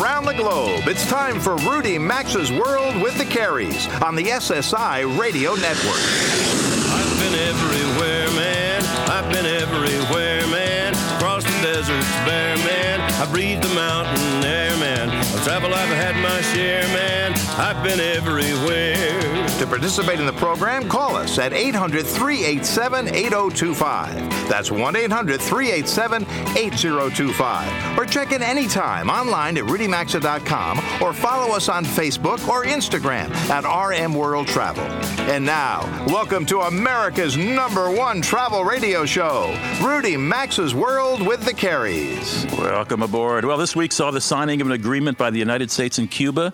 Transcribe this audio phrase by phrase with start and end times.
[0.00, 5.18] Around the globe, it's time for Rudy Maxa's World with the Careys on the SSI
[5.18, 5.98] Radio Network.
[6.90, 8.84] I've been everywhere, man.
[9.10, 10.67] I've been everywhere, man.
[11.62, 13.00] Deserts bare, man.
[13.00, 15.08] I breathed the mountain air, man.
[15.34, 17.32] Of travel I've had my share, man.
[17.58, 19.48] I've been everywhere.
[19.58, 24.48] To participate in the program, call us at 800 387 8025.
[24.48, 26.22] That's 1 800 387
[26.56, 27.98] 8025.
[27.98, 33.64] Or check in anytime online at rudymaxa.com or follow us on Facebook or Instagram at
[33.64, 34.84] RM World Travel.
[35.28, 41.54] And now, welcome to America's number one travel radio show, Rudy Maxa's World with the
[41.54, 42.44] Careys.
[42.58, 43.46] Welcome aboard.
[43.46, 46.52] Well, this week saw the signing of an agreement by the United States and Cuba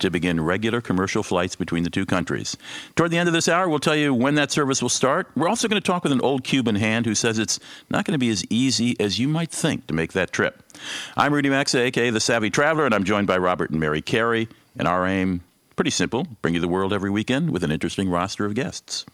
[0.00, 2.56] to begin regular commercial flights between the two countries.
[2.96, 5.30] Toward the end of this hour, we'll tell you when that service will start.
[5.36, 8.14] We're also going to talk with an old Cuban hand who says it's not going
[8.14, 10.60] to be as easy as you might think to make that trip.
[11.16, 14.48] I'm Rudy Maxa, aka The Savvy Traveler, and I'm joined by Robert and Mary Carey.
[14.76, 15.42] And our aim,
[15.76, 19.06] pretty simple bring you the world every weekend with an interesting roster of guests.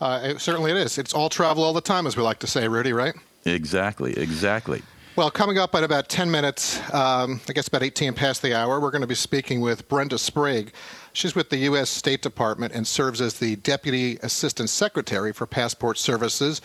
[0.00, 0.98] Uh, it, certainly it is.
[0.98, 3.14] It's all travel all the time, as we like to say, Rudy, right?
[3.46, 4.82] Exactly, exactly.
[5.16, 8.78] Well, coming up in about 10 minutes, um, I guess about 18 past the hour,
[8.80, 10.72] we're going to be speaking with Brenda Sprague.
[11.14, 11.88] She's with the U.S.
[11.88, 16.60] State Department and serves as the Deputy Assistant Secretary for Passport Services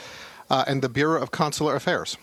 [0.49, 2.17] uh, and the Bureau of Consular Affairs.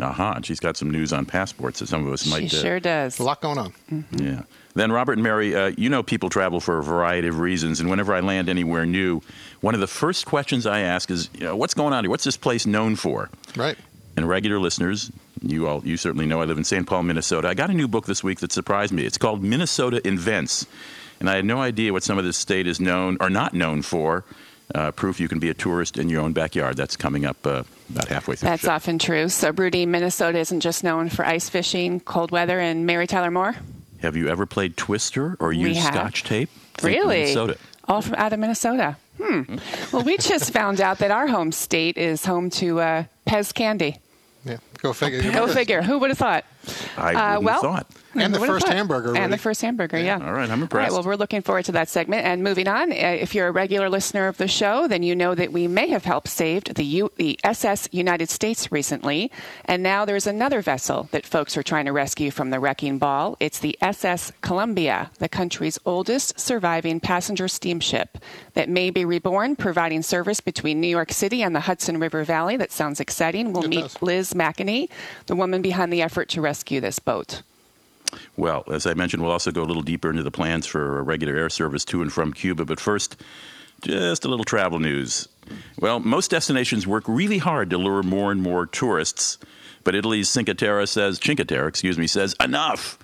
[0.00, 0.32] Aha, uh-huh.
[0.36, 2.50] and she's got some news on passports that some of us might.
[2.50, 3.18] She uh, sure does.
[3.18, 3.72] A lot going on.
[3.90, 4.24] Mm-hmm.
[4.24, 4.42] Yeah.
[4.74, 7.90] Then Robert and Mary, uh, you know people travel for a variety of reasons, and
[7.90, 9.20] whenever I land anywhere new,
[9.60, 12.10] one of the first questions I ask is, you know, what's going on here?
[12.10, 13.28] What's this place known for?
[13.54, 13.76] Right.
[14.16, 15.10] And regular listeners,
[15.42, 16.86] you all, you certainly know I live in St.
[16.86, 17.48] Paul, Minnesota.
[17.48, 19.04] I got a new book this week that surprised me.
[19.04, 20.66] It's called Minnesota Invents,
[21.20, 23.82] and I had no idea what some of this state is known or not known
[23.82, 24.24] for.
[24.74, 26.76] Uh, proof you can be a tourist in your own backyard.
[26.76, 28.48] That's coming up uh, about halfway through.
[28.48, 29.28] That's often true.
[29.28, 33.54] So, Rudy, Minnesota isn't just known for ice fishing, cold weather, and Mary Tyler Moore.
[34.00, 36.48] Have you ever played Twister or used Scotch tape?
[36.74, 37.20] Think really?
[37.20, 37.58] Minnesota.
[37.86, 38.96] All from out of Minnesota.
[39.20, 39.56] Hmm.
[39.92, 43.98] well, we just found out that our home state is home to uh, Pez Candy.
[44.44, 45.22] Yeah, go figure.
[45.32, 45.82] Go figure.
[45.82, 46.44] Who would have thought?
[46.96, 47.86] I uh, well, thought.
[48.14, 49.08] And the first hamburger.
[49.08, 49.20] Really.
[49.20, 50.18] And the first hamburger, yeah.
[50.18, 50.26] yeah.
[50.26, 50.90] All right, I'm impressed.
[50.90, 52.26] All right, well, we're looking forward to that segment.
[52.26, 55.34] And moving on, uh, if you're a regular listener of the show, then you know
[55.34, 59.30] that we may have helped saved the, U- the SS United States recently.
[59.64, 63.36] And now there's another vessel that folks are trying to rescue from the wrecking ball.
[63.40, 68.18] It's the SS Columbia, the country's oldest surviving passenger steamship
[68.54, 72.56] that may be reborn, providing service between New York City and the Hudson River Valley.
[72.56, 73.52] That sounds exciting.
[73.52, 74.02] We'll it meet does.
[74.02, 74.90] Liz McInerney,
[75.26, 77.42] the woman behind the effort to rescue this boat.
[78.36, 81.02] Well, as I mentioned, we'll also go a little deeper into the plans for a
[81.02, 82.64] regular air service to and from Cuba.
[82.64, 83.16] But first,
[83.82, 85.28] just a little travel news.
[85.80, 89.38] Well, most destinations work really hard to lure more and more tourists,
[89.84, 92.98] but Italy's Cinque Terre says, Cinque Terre, excuse me, says enough.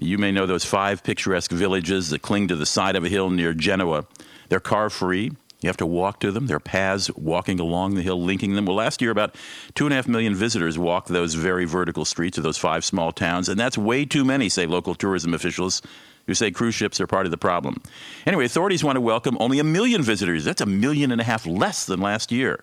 [0.00, 3.30] You may know those five picturesque villages that cling to the side of a hill
[3.30, 4.06] near Genoa.
[4.48, 5.32] They're car free.
[5.60, 6.46] You have to walk to them.
[6.46, 8.66] There are paths walking along the hill linking them.
[8.66, 9.34] Well, last year, about
[9.74, 13.10] two and a half million visitors walked those very vertical streets of those five small
[13.10, 15.82] towns, and that's way too many, say local tourism officials
[16.28, 17.82] who say cruise ships are part of the problem.
[18.26, 20.44] Anyway, authorities want to welcome only a million visitors.
[20.44, 22.62] That's a million and a half less than last year.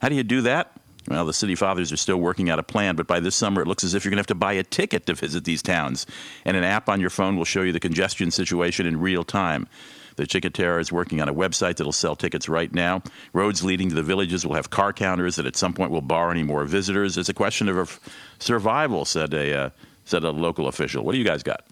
[0.00, 0.72] How do you do that?
[1.08, 3.68] Well, the city fathers are still working out a plan, but by this summer it
[3.68, 6.06] looks as if you're going to have to buy a ticket to visit these towns.
[6.44, 9.68] And an app on your phone will show you the congestion situation in real time.
[10.16, 13.02] The Cinque is working on a website that'll sell tickets right now.
[13.32, 16.30] Roads leading to the villages will have car counters that at some point will bar
[16.30, 17.18] any more visitors.
[17.18, 18.00] It's a question of
[18.38, 19.70] survival, said a, uh,
[20.04, 21.04] said a local official.
[21.04, 21.64] What do you guys got?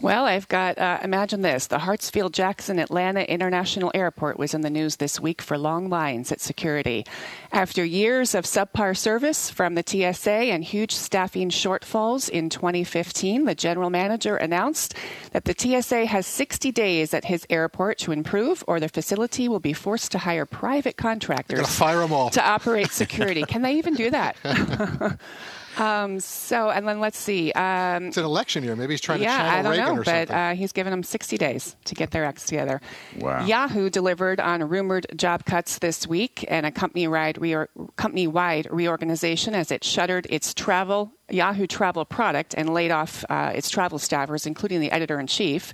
[0.00, 1.66] Well, I've got, uh, imagine this.
[1.66, 6.30] The Hartsfield Jackson Atlanta International Airport was in the news this week for long lines
[6.32, 7.04] at security.
[7.52, 13.54] After years of subpar service from the TSA and huge staffing shortfalls in 2015, the
[13.54, 14.94] general manager announced
[15.32, 19.60] that the TSA has 60 days at his airport to improve, or the facility will
[19.60, 22.30] be forced to hire private contractors fire them all.
[22.30, 23.42] to operate security.
[23.42, 24.36] Can they even do that?
[25.78, 27.52] Um, so, and then let's see.
[27.52, 28.74] Um, it's an election year.
[28.76, 30.36] Maybe he's trying yeah, to channel I don't Reagan know, or but something.
[30.36, 32.80] uh, he's given them 60 days to get their acts together.
[33.18, 33.44] Wow.
[33.44, 39.70] Yahoo delivered on rumored job cuts this week and a company-wide, reor- company-wide reorganization as
[39.70, 44.80] it shuttered its travel Yahoo Travel product and laid off uh, its travel staffers, including
[44.80, 45.72] the editor-in-chief.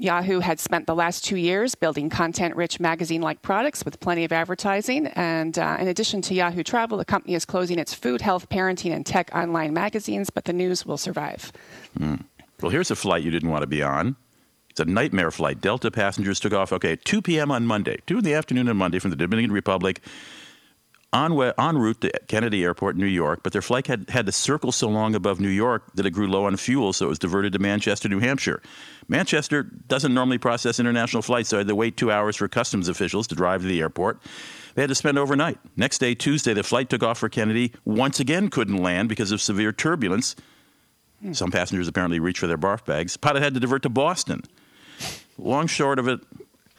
[0.00, 4.24] Yahoo had spent the last two years building content rich magazine like products with plenty
[4.24, 5.08] of advertising.
[5.08, 8.94] And uh, in addition to Yahoo Travel, the company is closing its food, health, parenting,
[8.94, 11.52] and tech online magazines, but the news will survive.
[12.62, 14.16] Well, here's a flight you didn't want to be on.
[14.70, 15.60] It's a nightmare flight.
[15.60, 17.50] Delta passengers took off, okay, at 2 p.m.
[17.50, 20.00] on Monday, 2 in the afternoon on Monday from the Dominican Republic.
[21.12, 24.32] En, en route to Kennedy Airport, in New York, but their flight had, had to
[24.32, 27.18] circle so long above New York that it grew low on fuel, so it was
[27.18, 28.62] diverted to Manchester, New Hampshire.
[29.08, 32.88] Manchester doesn't normally process international flights, so I had to wait two hours for customs
[32.88, 34.20] officials to drive to the airport.
[34.74, 35.58] They had to spend overnight.
[35.76, 37.72] Next day, Tuesday, the flight took off for Kennedy.
[37.84, 40.36] Once again, couldn't land because of severe turbulence.
[41.20, 41.32] Hmm.
[41.32, 43.16] Some passengers apparently reached for their barf bags.
[43.16, 44.42] Pilot had to divert to Boston.
[45.38, 46.20] Long short of it,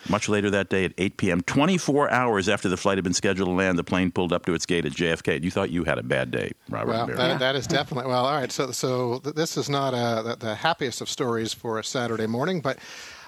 [0.09, 3.47] much later that day at 8 p.m., 24 hours after the flight had been scheduled
[3.47, 5.43] to land, the plane pulled up to its gate at JFK.
[5.43, 6.91] You thought you had a bad day, Robert.
[6.91, 8.25] Well, that, that is definitely well.
[8.25, 11.83] All right, so so this is not uh, the, the happiest of stories for a
[11.83, 12.79] Saturday morning, but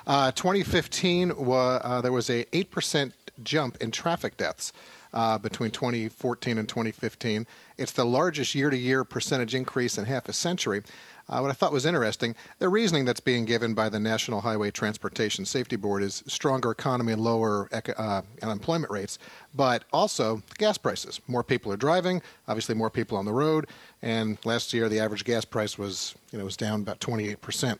[0.08, 4.74] uh, 2015 wa- uh, there was a eight percent jump in traffic deaths.
[5.16, 7.46] Uh, between 2014 and 2015,
[7.78, 10.82] it's the largest year-to-year percentage increase in half a century.
[11.30, 14.72] Uh, what I thought was interesting, the reasoning that's being given by the National Highway
[14.72, 19.20] Transportation Safety Board is stronger economy and lower uh, unemployment rates,
[19.56, 21.22] but also gas prices.
[21.28, 23.68] More people are driving, obviously more people on the road,
[24.02, 27.80] and last year the average gas price was, you know, was down about 28 percent.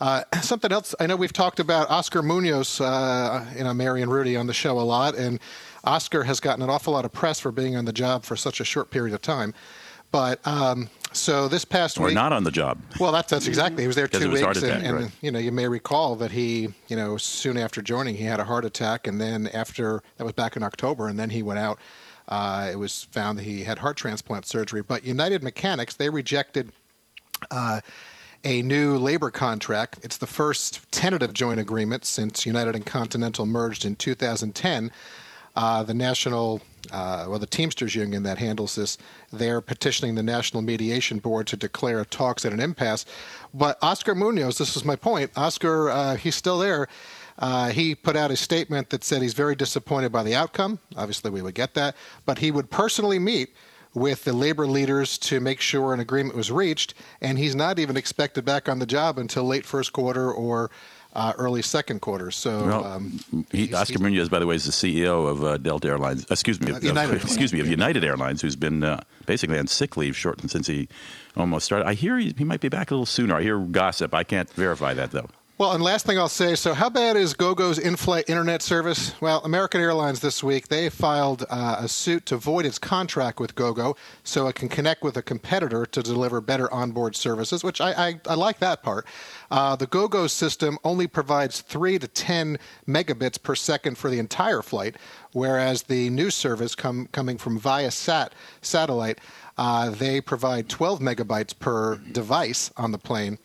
[0.00, 4.10] Uh, something else, I know we've talked about Oscar Munoz, uh, you know, Mary and
[4.10, 5.40] Rudy on the show a lot, and
[5.84, 8.60] Oscar has gotten an awful lot of press for being on the job for such
[8.60, 9.54] a short period of time.
[10.10, 12.78] But um, so this past or week, not on the job.
[12.98, 13.82] well, that's that's exactly.
[13.82, 15.10] He was there two his weeks, heart and, and right.
[15.20, 18.44] you know you may recall that he, you know, soon after joining, he had a
[18.44, 21.78] heart attack, and then after that was back in October, and then he went out.
[22.28, 24.82] Uh, it was found that he had heart transplant surgery.
[24.82, 26.72] But United Mechanics they rejected
[27.50, 27.80] uh,
[28.44, 29.98] a new labor contract.
[30.02, 34.90] It's the first tentative joint agreement since United and Continental merged in 2010.
[35.56, 36.60] Uh, the national,
[36.92, 38.98] uh, well, the Teamsters Union that handles this,
[39.32, 43.04] they're petitioning the National Mediation Board to declare talks at an impasse.
[43.52, 45.30] But Oscar Munoz, this is my point.
[45.36, 46.88] Oscar, uh, he's still there.
[47.38, 50.78] Uh, he put out a statement that said he's very disappointed by the outcome.
[50.96, 51.94] Obviously, we would get that,
[52.26, 53.50] but he would personally meet
[53.94, 57.96] with the labor leaders to make sure an agreement was reached, and he's not even
[57.96, 60.70] expected back on the job until late first quarter or
[61.14, 62.30] uh, early second quarter.
[62.30, 63.20] So, Well, um,
[63.50, 66.26] he, Oscar Munoz, by the way, is the CEO of uh, Delta Airlines.
[66.30, 69.58] Excuse me, Uh, of, United of- excuse me, of United Airlines, who's been uh, basically
[69.58, 70.88] on sick leave short since he
[71.36, 71.86] almost started.
[71.86, 73.34] I hear he, he might be back a little sooner.
[73.36, 74.14] I hear gossip.
[74.14, 75.28] I can't verify that though.
[75.58, 79.20] Well, and last thing I'll say so, how bad is GoGo's in flight internet service?
[79.20, 83.56] Well, American Airlines this week, they filed uh, a suit to void its contract with
[83.56, 87.90] GoGo so it can connect with a competitor to deliver better onboard services, which I,
[87.90, 89.04] I, I like that part.
[89.50, 94.62] Uh, the GoGo system only provides 3 to 10 megabits per second for the entire
[94.62, 94.94] flight,
[95.32, 98.28] whereas the new service come, coming from Viasat
[98.62, 99.18] satellite,
[99.56, 103.38] uh, they provide 12 megabytes per device on the plane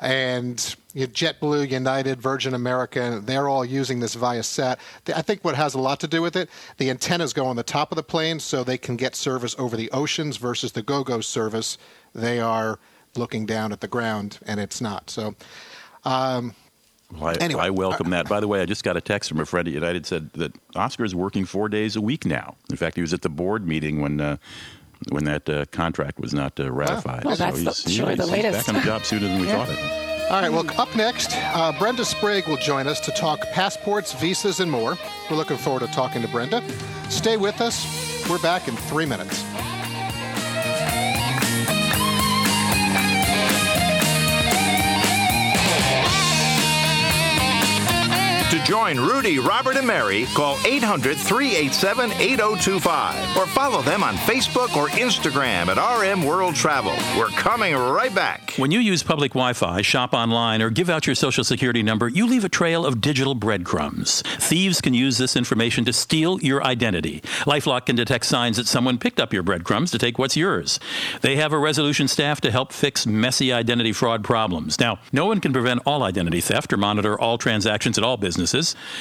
[0.00, 4.78] and you know, JetBlue, United, Virgin America, they're all using this Viasat.
[5.14, 7.62] I think what has a lot to do with it, the antennas go on the
[7.62, 11.20] top of the plane so they can get service over the oceans versus the GoGo
[11.20, 11.78] service.
[12.14, 12.78] They are
[13.16, 15.08] looking down at the ground, and it's not.
[15.10, 15.34] So,
[16.04, 16.54] um,
[17.12, 18.28] Well, I, Anyway, I welcome that.
[18.28, 20.52] By the way, I just got a text from a friend at United said that
[20.74, 22.56] Oscar is working four days a week now.
[22.68, 24.20] In fact, he was at the board meeting when.
[24.20, 24.36] Uh,
[25.10, 28.30] when that uh, contract was not uh, ratified, Well, that's the- he's, surely he's the
[28.30, 28.66] latest.
[28.66, 29.64] back on the job sooner than we Yeah.
[29.64, 29.68] thought.
[29.74, 30.30] It.
[30.32, 34.60] all right, well, up next, uh, Brenda Sprague will join us to talk passports, visas,
[34.60, 34.96] and more.
[35.30, 36.62] We're looking forward to talking to Brenda.
[37.10, 38.26] Stay with us.
[38.28, 39.44] We're back in three minutes.
[48.50, 54.76] To join Rudy, Robert, and Mary, call 800 387 8025 or follow them on Facebook
[54.76, 56.94] or Instagram at RM World Travel.
[57.18, 58.52] We're coming right back.
[58.52, 62.06] When you use public Wi Fi, shop online, or give out your social security number,
[62.06, 64.22] you leave a trail of digital breadcrumbs.
[64.22, 67.22] Thieves can use this information to steal your identity.
[67.46, 70.78] Lifelock can detect signs that someone picked up your breadcrumbs to take what's yours.
[71.20, 74.78] They have a resolution staff to help fix messy identity fraud problems.
[74.78, 78.35] Now, no one can prevent all identity theft or monitor all transactions at all businesses.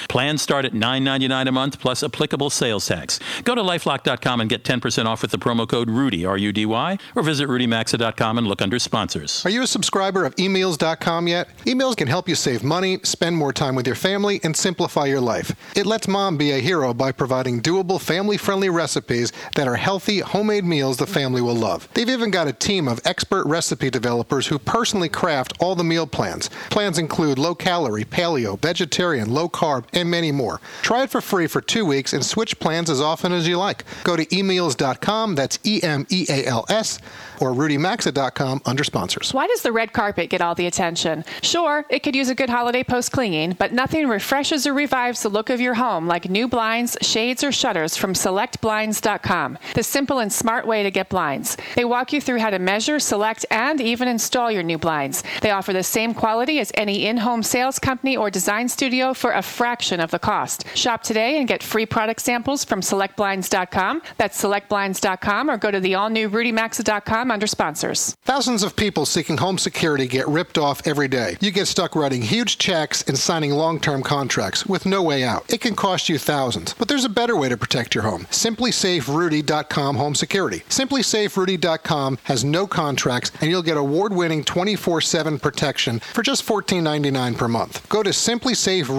[0.09, 3.19] Plans start at $9.99 a month plus applicable sales tax.
[3.43, 6.65] Go to lifelock.com and get 10% off with the promo code RUDY, R U D
[6.65, 9.45] Y, or visit rudymaxa.com and look under sponsors.
[9.45, 11.49] Are you a subscriber of emeals.com yet?
[11.65, 15.21] eMeals can help you save money, spend more time with your family, and simplify your
[15.21, 15.55] life.
[15.75, 20.19] It lets mom be a hero by providing doable, family friendly recipes that are healthy,
[20.19, 21.87] homemade meals the family will love.
[21.93, 26.07] They've even got a team of expert recipe developers who personally craft all the meal
[26.07, 26.49] plans.
[26.69, 30.61] Plans include low calorie, paleo, vegetarian, low carb, and many more.
[30.81, 33.83] Try it for free for two weeks and switch plans as often as you like.
[34.03, 36.99] Go to emeals.com, that's E M E A L S,
[37.39, 39.33] or rudymaxa.com under sponsors.
[39.33, 41.23] Why does the red carpet get all the attention?
[41.41, 45.29] Sure, it could use a good holiday post cleaning, but nothing refreshes or revives the
[45.29, 50.31] look of your home like new blinds, shades, or shutters from selectblinds.com, the simple and
[50.31, 51.57] smart way to get blinds.
[51.75, 55.23] They walk you through how to measure, select, and even install your new blinds.
[55.41, 59.31] They offer the same quality as any in home sales company or design studio for
[59.31, 60.65] a fraction of the cost.
[60.75, 64.01] Shop today and get free product samples from selectblinds.com.
[64.17, 68.15] That's selectblinds.com or go to the all new rudymaxa.com under sponsors.
[68.23, 71.37] Thousands of people seeking home security get ripped off every day.
[71.39, 75.51] You get stuck writing huge checks and signing long term contracts with no way out.
[75.51, 78.25] It can cost you thousands, but there's a better way to protect your home.
[78.25, 80.59] SimpliSafeRudy.com Home Security.
[80.69, 87.37] SimpliSafeRudy.com has no contracts, and you'll get award winning 24 7 protection for just $14.99
[87.37, 87.87] per month.
[87.89, 88.09] Go to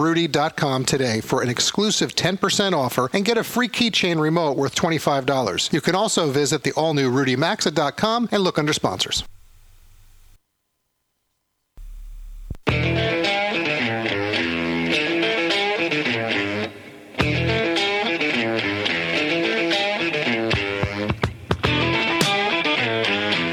[0.07, 5.73] SimpliSafeRudy.com today for an exclusive 10% offer and get a free keychain remote worth $25.
[5.73, 9.25] You can also visit the all new RudyMaxa.com and look under sponsors.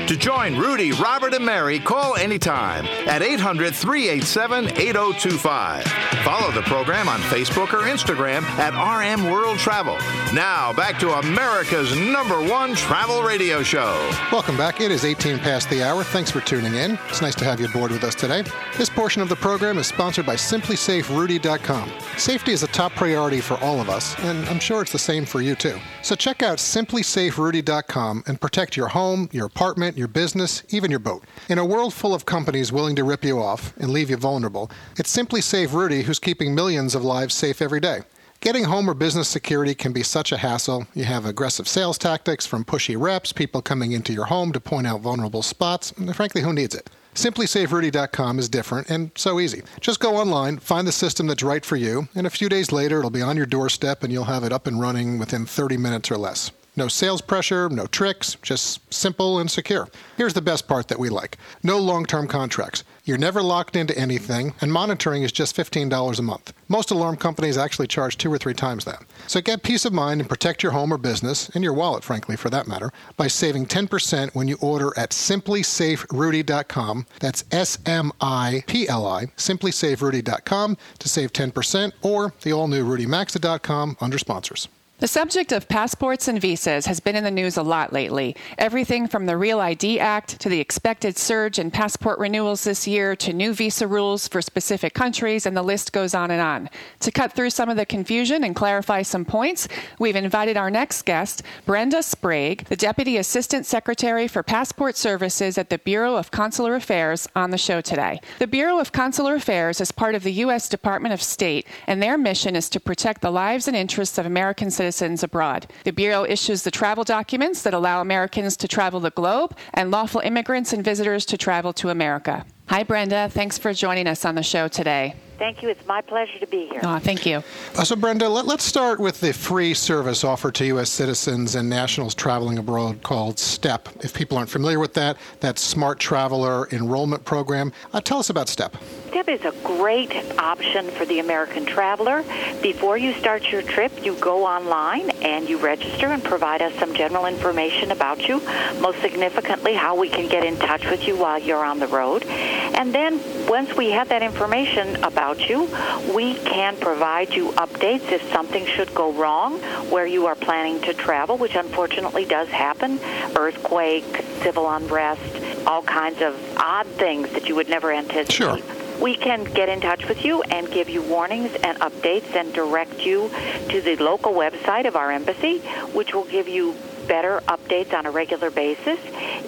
[0.07, 5.83] To join Rudy, Robert, and Mary, call anytime at 800 387 8025.
[6.23, 9.97] Follow the program on Facebook or Instagram at RM World Travel.
[10.33, 13.93] Now, back to America's number one travel radio show.
[14.31, 14.81] Welcome back.
[14.81, 16.03] It is 18 past the hour.
[16.03, 16.97] Thanks for tuning in.
[17.09, 18.43] It's nice to have you aboard with us today.
[18.77, 21.91] This portion of the program is sponsored by SimpliSafeRudy.com.
[22.17, 25.25] Safety is a top priority for all of us, and I'm sure it's the same
[25.25, 25.79] for you too.
[26.01, 31.23] So check out SimpliSafeRudy.com and protect your home, your apartment, your business, even your boat.
[31.49, 34.69] In a world full of companies willing to rip you off and leave you vulnerable,
[34.97, 38.01] it's SimpliSafe Rudy who's keeping millions of lives safe every day.
[38.43, 40.85] Getting home or business security can be such a hassle.
[40.93, 44.85] You have aggressive sales tactics from pushy reps, people coming into your home to point
[44.85, 46.89] out vulnerable spots, frankly, who needs it?
[47.15, 49.61] SimpliSafeRudy.com is different and so easy.
[49.79, 52.99] Just go online, find the system that's right for you, and a few days later
[52.99, 56.11] it'll be on your doorstep and you'll have it up and running within 30 minutes
[56.11, 56.51] or less.
[56.75, 59.87] No sales pressure, no tricks, just simple and secure.
[60.17, 62.83] Here's the best part that we like no long term contracts.
[63.05, 66.53] You're never locked into anything, and monitoring is just $15 a month.
[66.69, 69.03] Most alarm companies actually charge two or three times that.
[69.27, 72.37] So get peace of mind and protect your home or business, and your wallet, frankly,
[72.37, 77.05] for that matter, by saving 10% when you order at simplisaferudy.com.
[77.19, 82.85] That's S M I P L I, simplisaferudy.com to save 10%, or the all new
[82.85, 84.69] rudymaxa.com under sponsors.
[85.03, 88.37] The subject of passports and visas has been in the news a lot lately.
[88.57, 93.13] Everything from the Real ID Act to the expected surge in passport renewals this year
[93.17, 96.69] to new visa rules for specific countries, and the list goes on and on.
[97.01, 99.67] To cut through some of the confusion and clarify some points,
[99.99, 105.69] we've invited our next guest, Brenda Sprague, the Deputy Assistant Secretary for Passport Services at
[105.69, 108.21] the Bureau of Consular Affairs, on the show today.
[108.39, 110.69] The Bureau of Consular Affairs is part of the U.S.
[110.69, 114.71] Department of State, and their mission is to protect the lives and interests of American
[114.71, 115.67] citizens abroad.
[115.83, 120.21] The Bureau issues the travel documents that allow Americans to travel the globe and lawful
[120.21, 122.45] immigrants and visitors to travel to America.
[122.67, 123.29] Hi, Brenda.
[123.29, 125.15] Thanks for joining us on the show today.
[125.37, 125.69] Thank you.
[125.69, 126.81] It's my pleasure to be here.
[126.83, 127.43] Oh, thank you.
[127.75, 130.89] Uh, so, Brenda, let, us start with the free service offered to U.S.
[130.89, 133.89] citizens and nationals traveling abroad called STEP.
[134.03, 137.73] If people aren't familiar with that, that's Smart Traveler Enrollment Program.
[137.93, 138.77] Uh, tell us about STEP.
[139.07, 142.23] STEP is a great option for the American traveler.
[142.61, 146.93] Before you start your trip, you go online and you register and provide us some
[146.93, 148.39] general information about you,
[148.79, 152.23] most significantly, how we can get in touch with you while you're on the road.
[152.25, 155.69] And then once we have that information about you,
[156.13, 160.93] we can provide you updates if something should go wrong where you are planning to
[160.93, 162.99] travel, which unfortunately does happen.
[163.35, 165.21] Earthquake, civil unrest,
[165.65, 168.31] all kinds of odd things that you would never anticipate.
[168.31, 168.57] Sure.
[169.01, 173.05] We can get in touch with you and give you warnings and updates and direct
[173.05, 173.29] you
[173.69, 175.59] to the local website of our embassy,
[175.93, 176.75] which will give you
[177.07, 178.99] better updates on a regular basis.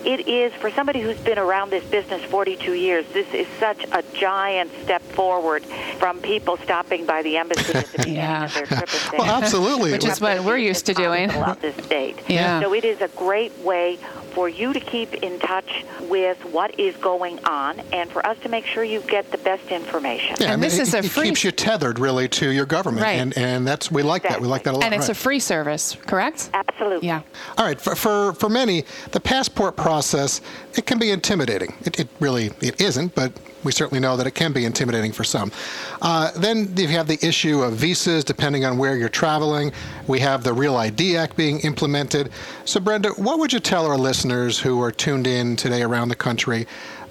[0.05, 4.03] It is, for somebody who's been around this business 42 years, this is such a
[4.13, 5.63] giant step forward
[5.97, 8.45] from people stopping by the embassy at the beginning yeah.
[8.45, 8.79] of their trip.
[8.81, 9.91] And saying, well, absolutely.
[9.91, 11.29] Which is what we're used to doing.
[11.29, 12.19] Throughout this state.
[12.27, 12.61] Yeah.
[12.61, 13.97] So it is a great way
[14.35, 18.49] for you to keep in touch with what is going on and for us to
[18.49, 20.35] make sure you get the best information.
[20.39, 22.49] Yeah, And I mean, this it, is a it free- keeps you tethered really to
[22.49, 23.13] your government, Right.
[23.21, 24.41] and and that's we like that.
[24.41, 24.83] We like that a lot.
[24.83, 25.17] And it's right.
[25.17, 26.49] a free service, correct?
[26.53, 27.07] Absolutely.
[27.07, 27.21] Yeah.
[27.57, 30.41] All right, for, for, for many, the passport process,
[30.77, 31.73] it can be intimidating.
[31.85, 33.31] It, it really, it isn't, but
[33.65, 35.51] we certainly know that it can be intimidating for some.
[36.01, 39.71] Uh, then you have the issue of visas, depending on where you're traveling.
[40.07, 42.31] We have the Real ID Act being implemented.
[42.63, 46.15] So, Brenda, what would you tell our listeners who are tuned in today around the
[46.15, 46.67] country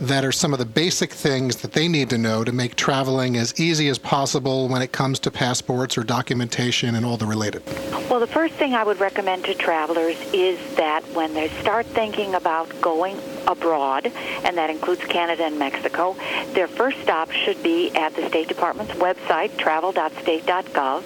[0.09, 3.37] that are some of the basic things that they need to know to make traveling
[3.37, 7.63] as easy as possible when it comes to passports or documentation and all the related?
[8.11, 12.35] Well, the first thing I would recommend to travelers is that when they start thinking
[12.35, 14.07] about going abroad,
[14.45, 16.15] and that includes Canada and Mexico,
[16.53, 21.05] their first stop should be at the State Department's website, travel.state.gov,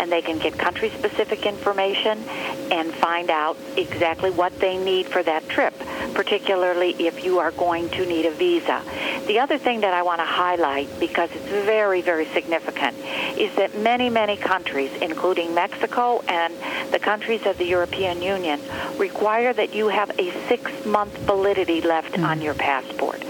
[0.00, 2.18] and they can get country specific information
[2.70, 5.74] and find out exactly what they need for that trip,
[6.14, 8.82] particularly if you are going to need a visa.
[9.26, 12.96] The other thing that I want to highlight, because it's very, very significant,
[13.36, 16.54] is that many, many countries, including Mexico and
[16.92, 18.60] the countries of the European Union,
[18.96, 22.26] require that you have a six month validity left mm.
[22.26, 23.22] on your passport.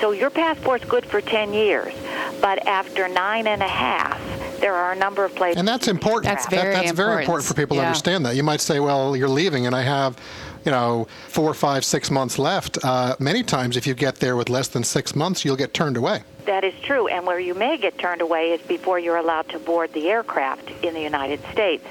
[0.00, 1.94] So your passport's good for 10 years,
[2.40, 4.20] but after nine and a half,
[4.60, 5.58] there are a number of places.
[5.58, 6.24] And that's important.
[6.24, 6.64] That's travel.
[6.64, 7.24] very that's very important.
[7.24, 8.36] important for people to understand that.
[8.36, 10.16] You might say, well, you're leaving and I have,
[10.64, 12.78] you know, four, five, six months left.
[12.82, 15.96] Uh, many times, if you get there with less than six months, you'll get turned
[15.96, 16.22] away.
[16.46, 19.58] That is true, and where you may get turned away is before you're allowed to
[19.58, 21.84] board the aircraft in the United States.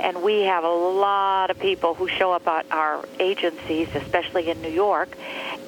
[0.00, 4.60] And we have a lot of people who show up at our agencies, especially in
[4.62, 5.16] New York,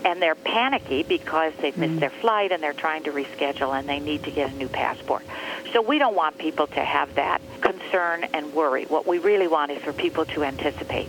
[0.05, 2.01] and they're panicky because they've missed mm.
[2.01, 5.25] their flight and they're trying to reschedule and they need to get a new passport.
[5.73, 8.85] So we don't want people to have that concern and worry.
[8.85, 11.09] What we really want is for people to anticipate.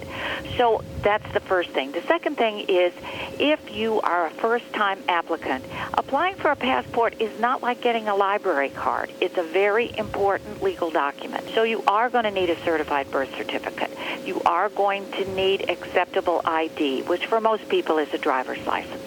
[0.58, 1.92] So that's the first thing.
[1.92, 2.94] The second thing is
[3.40, 8.10] if you are a first time applicant, applying for a passport is not like getting
[8.10, 9.10] a library card.
[9.22, 11.48] It's a very important legal document.
[11.56, 13.92] So you are going to need a certified birth certificate.
[14.26, 19.02] You are going to need acceptable ID, which for most people is a driver's license.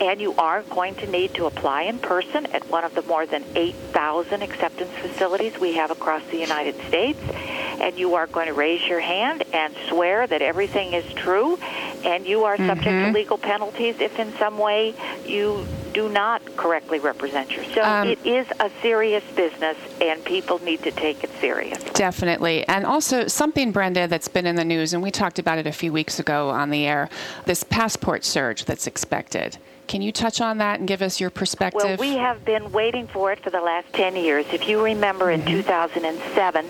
[0.00, 3.26] And you are going to need to apply in person at one of the more
[3.26, 7.18] than 8,000 acceptance facilities we have across the United States.
[7.80, 11.58] And you are going to raise your hand and swear that everything is true.
[12.04, 13.14] And you are subject to mm-hmm.
[13.14, 14.94] legal penalties if in some way
[15.26, 15.66] you
[15.98, 17.84] do not correctly represent yourself.
[17.84, 21.82] Um, it is a serious business, and people need to take it serious.
[21.92, 22.66] Definitely.
[22.68, 25.72] And also, something, Brenda, that's been in the news, and we talked about it a
[25.72, 27.08] few weeks ago on the air
[27.46, 29.58] this passport surge that's expected.
[29.88, 31.82] Can you touch on that and give us your perspective?
[31.82, 34.44] Well, we have been waiting for it for the last 10 years.
[34.52, 36.66] If you remember in 2007,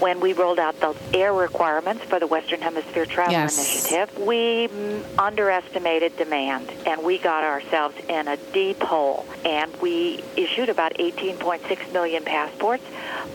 [0.00, 3.56] when we rolled out the air requirements for the Western Hemisphere Travel Yes.
[3.56, 4.68] Initiative, we
[5.16, 9.26] underestimated demand and we got ourselves in a deep hole.
[9.44, 12.84] And we issued about 18.6 million passports,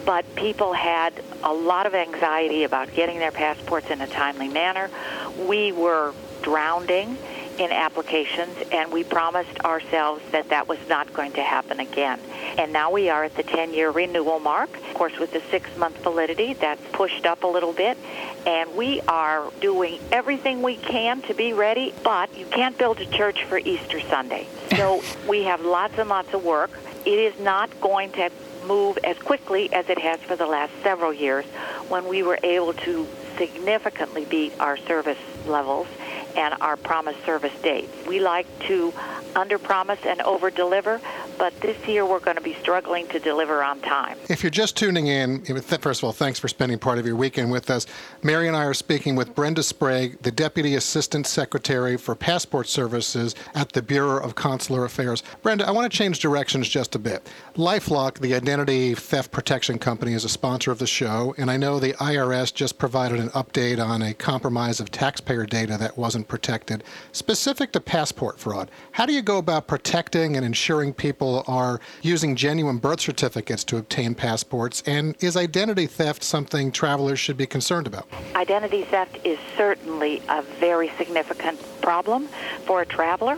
[0.06, 1.14] but people had
[1.44, 4.90] a lot of anxiety about getting their passports in a timely manner.
[5.38, 7.18] We were drowning
[7.62, 12.20] in applications, and we promised ourselves that that was not going to happen again.
[12.58, 14.76] And now we are at the 10 year renewal mark.
[14.76, 18.00] Of course, with the six month validity, that's pushed up a little bit.
[18.48, 23.06] And we are doing everything we can to be ready, but you can't build a
[23.06, 24.48] church for Easter Sunday.
[24.82, 26.72] So we have lots and lots of work.
[27.06, 28.32] It is not going to
[28.66, 31.46] move as quickly as it has for the last several years
[31.90, 33.06] when we were able to
[33.38, 35.88] significantly beat our service levels
[36.36, 37.92] and our promised service dates.
[38.08, 38.94] We like to
[39.36, 41.00] under-promise and over-deliver,
[41.38, 44.18] but this year we're going to be struggling to deliver on time.
[44.30, 47.50] If you're just tuning in, first of all, thanks for spending part of your weekend
[47.50, 47.88] with us.
[48.22, 53.34] Mary and I are speaking with Brenda Sprague, the Deputy Assistant Secretary for Passport Services
[53.56, 55.24] at the Bureau of Consular Affairs.
[55.42, 57.30] Brenda, I want to change directions just a bit.
[57.56, 61.80] Lifelock, the identity theft protection company, is a sponsor of the show, and I know
[61.80, 66.84] the IRS just provided an update on a compromise of taxpayer data that wasn't protected.
[67.12, 72.36] Specific to passport fraud, how do you go about protecting and ensuring people are using
[72.36, 74.84] genuine birth certificates to obtain passports?
[74.86, 78.08] And is identity theft something travelers should be concerned about?
[78.36, 82.28] Identity theft is certainly a very significant problem
[82.66, 83.38] for a traveler.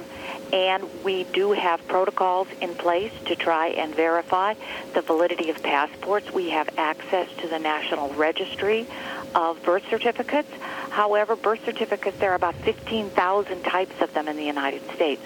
[0.52, 4.54] And we do have protocols in place to try and verify
[4.94, 6.32] the validity of passports.
[6.32, 8.86] We have access to the National Registry
[9.36, 10.50] of birth certificates.
[10.90, 15.22] However, birth certificates, there are about 15,000 types of them in the United States.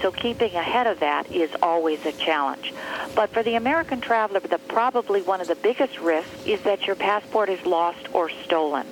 [0.00, 2.72] So keeping ahead of that is always a challenge.
[3.14, 6.96] But for the American traveler, the, probably one of the biggest risks is that your
[6.96, 8.86] passport is lost or stolen.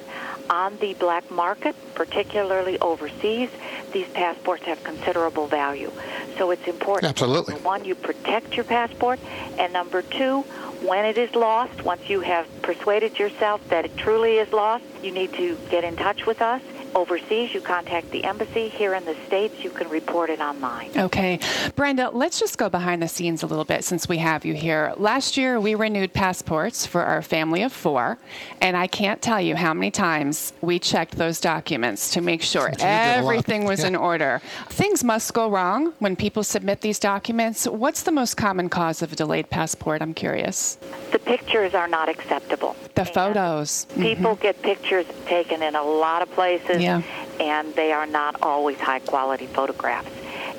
[0.50, 3.50] On the black market, particularly overseas,
[3.92, 5.90] these passports have considerable value.
[6.36, 7.10] So it's important.
[7.10, 7.54] Absolutely.
[7.54, 9.18] Number one, you protect your passport,
[9.58, 10.42] and number two,
[10.82, 15.10] when it is lost, once you have persuaded yourself that it truly is lost, you
[15.10, 16.62] need to get in touch with us
[16.94, 18.68] overseas, you contact the embassy.
[18.68, 20.90] Here in the States, you can report it online.
[20.96, 21.38] Okay.
[21.76, 24.92] Brenda, let's just go behind the scenes a little bit since we have you here.
[24.96, 28.18] Last year, we renewed passports for our family of four,
[28.60, 32.72] and I can't tell you how many times we checked those documents to make sure
[32.80, 33.88] everything was Yeah.
[33.88, 34.40] in order.
[34.68, 37.66] Things must go wrong when people submit these documents.
[37.66, 40.02] What's the most common cause of a delayed passport?
[40.02, 40.78] I'm curious.
[41.12, 42.76] The pictures are not acceptable.
[42.94, 43.86] The And photos.
[43.90, 44.02] Mm-hmm.
[44.02, 47.02] People get pictures taken in a lot of places, Yeah.
[47.40, 50.10] and they are not always high quality photographs.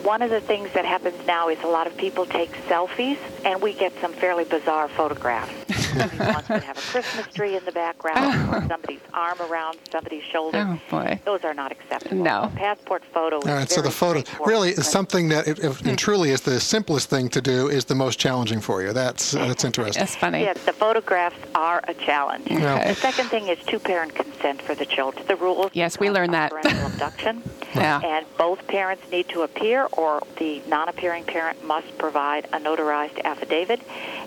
[0.03, 3.61] One of the things that happens now is a lot of people take selfies, and
[3.61, 5.51] we get some fairly bizarre photographs.
[5.99, 10.23] Somebody wants to have a Christmas tree in the background, or somebody's arm around somebody's
[10.23, 10.65] shoulder.
[10.67, 11.19] Oh, boy.
[11.25, 12.23] Those are not acceptable.
[12.23, 12.43] No.
[12.43, 13.39] A passport photo.
[13.39, 16.41] Is All right, so the photo really is something that, if, if, and truly, is
[16.41, 18.93] the simplest thing to do, is the most challenging for you.
[18.93, 19.99] That's uh, that's interesting.
[19.99, 20.41] That's funny.
[20.41, 22.47] Yes, the photographs are a challenge.
[22.49, 22.87] Yeah.
[22.87, 25.25] The second thing is two-parent consent for the children.
[25.27, 25.71] The rules.
[25.73, 26.51] Yes, we learned that.
[26.51, 27.43] Parental abduction.
[27.75, 28.01] Yeah.
[28.03, 33.79] And both parents need to appear, or the non-appearing parent must provide a notarized affidavit,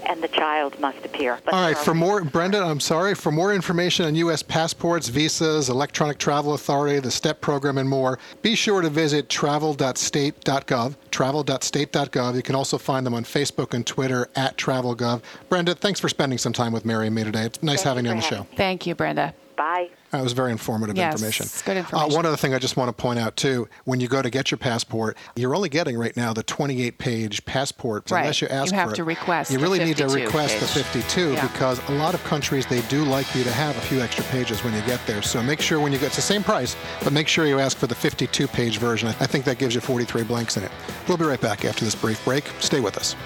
[0.09, 1.41] and the child must appear.
[1.45, 4.15] But All right, there are for um, more, Brenda, I'm sorry, for more information on
[4.17, 4.43] U.S.
[4.43, 10.95] passports, visas, electronic travel authority, the STEP program, and more, be sure to visit travel.state.gov,
[11.11, 12.35] travel.state.gov.
[12.37, 15.23] You can also find them on Facebook and Twitter at travelgov.
[15.49, 17.45] Brenda, thanks for spending some time with Mary and me today.
[17.45, 18.43] It's nice Thank having you you on for the show.
[18.43, 19.35] having Thank you, Brenda.
[19.57, 19.91] Bye.
[20.13, 21.47] That was very informative Yes, information.
[21.65, 22.13] good information.
[22.13, 24.29] Uh, one other thing I just want to point out too: when you go to
[24.29, 28.21] get your passport, you're only getting right now the 28-page passport, Right.
[28.21, 28.97] unless you ask You have for it.
[28.97, 31.47] to request You the really need to 52 request the 52 Yeah.
[31.49, 34.63] because a lot of countries they do like you to have a few extra pages
[34.63, 35.23] when you get there.
[35.23, 37.79] So make sure when you get it's the same price, but make sure you ask
[37.79, 39.09] for the 52-page version.
[39.09, 40.71] I think that gives you 43 blanks in it.
[41.09, 42.45] We'll be right back after this brief break.
[42.61, 43.17] Stay with us.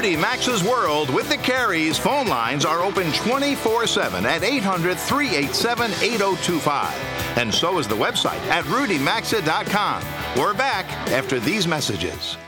[0.00, 5.90] Rudy Maxa's World with the Careys phone lines are open 24 7 at 800 387
[5.90, 6.94] 8025.
[7.36, 10.02] And so is the website at rudymaxa.com.
[10.40, 12.38] We're back after these messages.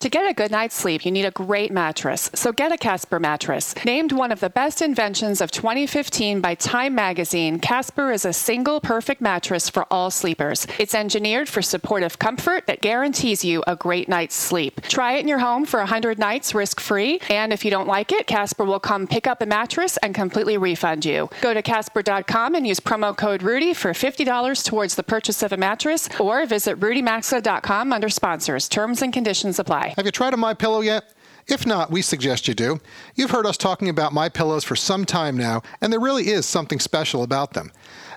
[0.00, 2.30] To get a good night's sleep, you need a great mattress.
[2.32, 3.74] So get a Casper mattress.
[3.84, 8.80] Named one of the best inventions of 2015 by Time magazine, Casper is a single
[8.80, 10.66] perfect mattress for all sleepers.
[10.78, 14.80] It's engineered for supportive comfort that guarantees you a great night's sleep.
[14.84, 18.26] Try it in your home for 100 nights risk-free, and if you don't like it,
[18.26, 21.28] Casper will come pick up a mattress and completely refund you.
[21.42, 25.58] Go to casper.com and use promo code Rudy for $50 towards the purchase of a
[25.58, 28.66] mattress, or visit rudymaxa.com under sponsors.
[28.66, 29.89] Terms and conditions apply.
[29.96, 31.12] Have you tried a My Pillow yet?
[31.46, 32.80] If not, we suggest you do.
[33.14, 36.46] You've heard us talking about My Pillows for some time now, and there really is
[36.46, 37.72] something special about them.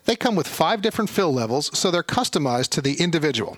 [0.06, 3.58] They come with five different fill levels, so they're customized to the individual.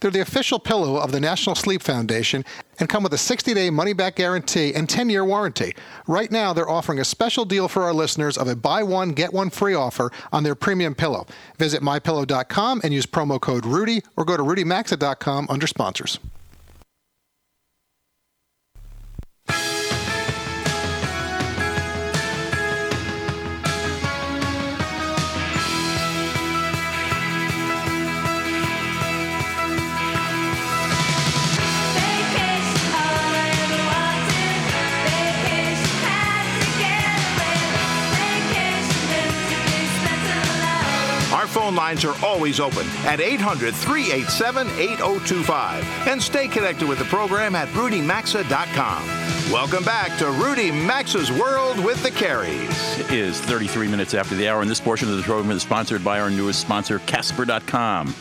[0.00, 2.44] They're the official pillow of the National Sleep Foundation
[2.78, 5.74] and come with a 60 day money back guarantee and 10 year warranty.
[6.06, 9.32] Right now, they're offering a special deal for our listeners of a buy one, get
[9.32, 11.26] one free offer on their premium pillow.
[11.58, 16.18] Visit mypillow.com and use promo code Rudy or go to rudymaxa.com under sponsors.
[41.94, 46.08] Lines are always open at 800 387 8025.
[46.08, 49.52] And stay connected with the program at rudymaxa.com.
[49.52, 52.98] Welcome back to Rudy Maxa's World with the Careys.
[52.98, 56.02] It is 33 minutes after the hour, and this portion of the program is sponsored
[56.02, 58.12] by our newest sponsor, Casper.com.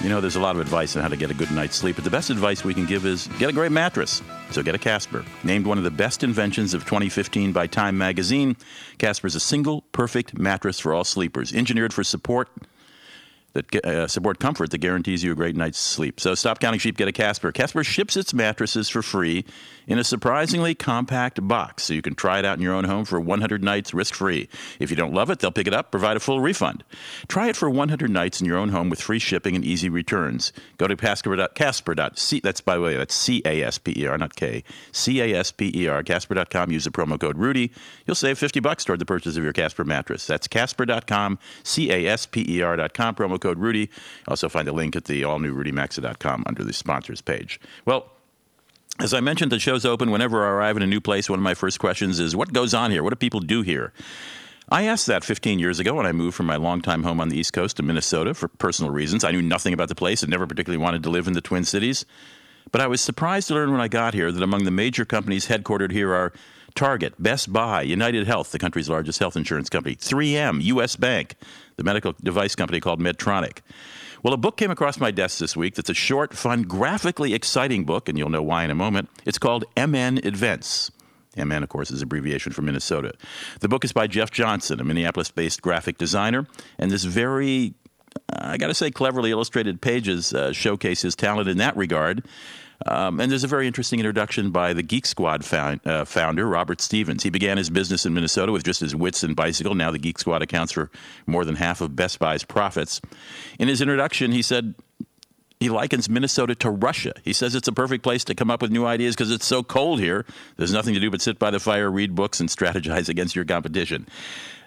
[0.00, 1.96] You know, there's a lot of advice on how to get a good night's sleep,
[1.96, 4.22] but the best advice we can give is get a great mattress.
[4.52, 5.24] So get a Casper.
[5.42, 8.56] Named one of the best inventions of 2015 by Time magazine,
[8.98, 12.48] Casper is a single, perfect mattress for all sleepers, engineered for support
[13.52, 16.20] that uh, support comfort that guarantees you a great night's sleep.
[16.20, 17.52] So stop counting sheep, get a Casper.
[17.52, 19.44] Casper ships its mattresses for free
[19.86, 23.04] in a surprisingly compact box, so you can try it out in your own home
[23.04, 24.48] for 100 nights risk-free.
[24.78, 26.84] If you don't love it, they'll pick it up, provide a full refund.
[27.28, 30.52] Try it for 100 nights in your own home with free shipping and easy returns.
[30.78, 31.48] Go to Casper.
[31.54, 31.94] Casper.
[31.94, 34.64] That's by the way, that's C A S P E R, not K.
[34.92, 36.02] C A S P E R.
[36.02, 36.70] Casper.com.
[36.70, 37.72] Use the promo code Rudy.
[38.06, 40.26] You'll save 50 bucks toward the purchase of your Casper mattress.
[40.26, 41.38] That's Casper.com.
[41.62, 43.14] C A S P E R.com.
[43.14, 43.90] Promo code Rudy.
[44.26, 47.60] Also find a link at the all new RudyMaxa.com under the sponsors page.
[47.84, 48.06] Well,
[48.98, 50.10] As I mentioned, the show's open.
[50.10, 52.72] Whenever I arrive in a new place, one of my first questions is, What goes
[52.74, 53.02] on here?
[53.02, 53.92] What do people do here?
[54.68, 57.36] I asked that 15 years ago when I moved from my longtime home on the
[57.36, 59.24] East Coast to Minnesota for personal reasons.
[59.24, 61.64] I knew nothing about the place and never particularly wanted to live in the Twin
[61.64, 62.06] Cities.
[62.70, 65.48] But I was surprised to learn when I got here that among the major companies
[65.48, 66.32] headquartered here are
[66.74, 71.36] Target, Best Buy, United Health, the country's largest health insurance company, 3M, US Bank,
[71.76, 73.58] the medical device company called Medtronic.
[74.22, 77.84] Well, a book came across my desk this week that's a short, fun, graphically exciting
[77.84, 79.08] book, and you'll know why in a moment.
[79.24, 80.92] It's called MN Invents.
[81.36, 83.14] MN, of course, is abbreviation for Minnesota.
[83.60, 86.46] The book is by Jeff Johnson, a Minneapolis based graphic designer,
[86.78, 87.74] and this very,
[88.32, 92.24] I got to say, cleverly illustrated pages uh, showcase his talent in that regard.
[92.86, 96.80] Um, and there's a very interesting introduction by the Geek Squad found, uh, founder, Robert
[96.80, 97.22] Stephens.
[97.22, 99.74] He began his business in Minnesota with just his wits and bicycle.
[99.74, 100.90] Now the Geek Squad accounts for
[101.26, 103.00] more than half of Best Buy's profits.
[103.58, 104.74] In his introduction, he said,
[105.60, 107.12] he likens Minnesota to Russia.
[107.22, 109.62] He says it's a perfect place to come up with new ideas because it's so
[109.62, 110.26] cold here.
[110.56, 113.44] There's nothing to do but sit by the fire, read books, and strategize against your
[113.44, 114.08] competition.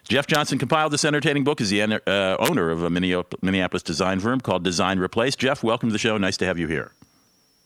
[0.08, 4.40] Jeff Johnson compiled this entertaining book as the uh, owner of a Minneapolis design firm
[4.40, 5.36] called Design Replace.
[5.36, 6.16] Jeff, welcome to the show.
[6.18, 6.92] Nice to have you here.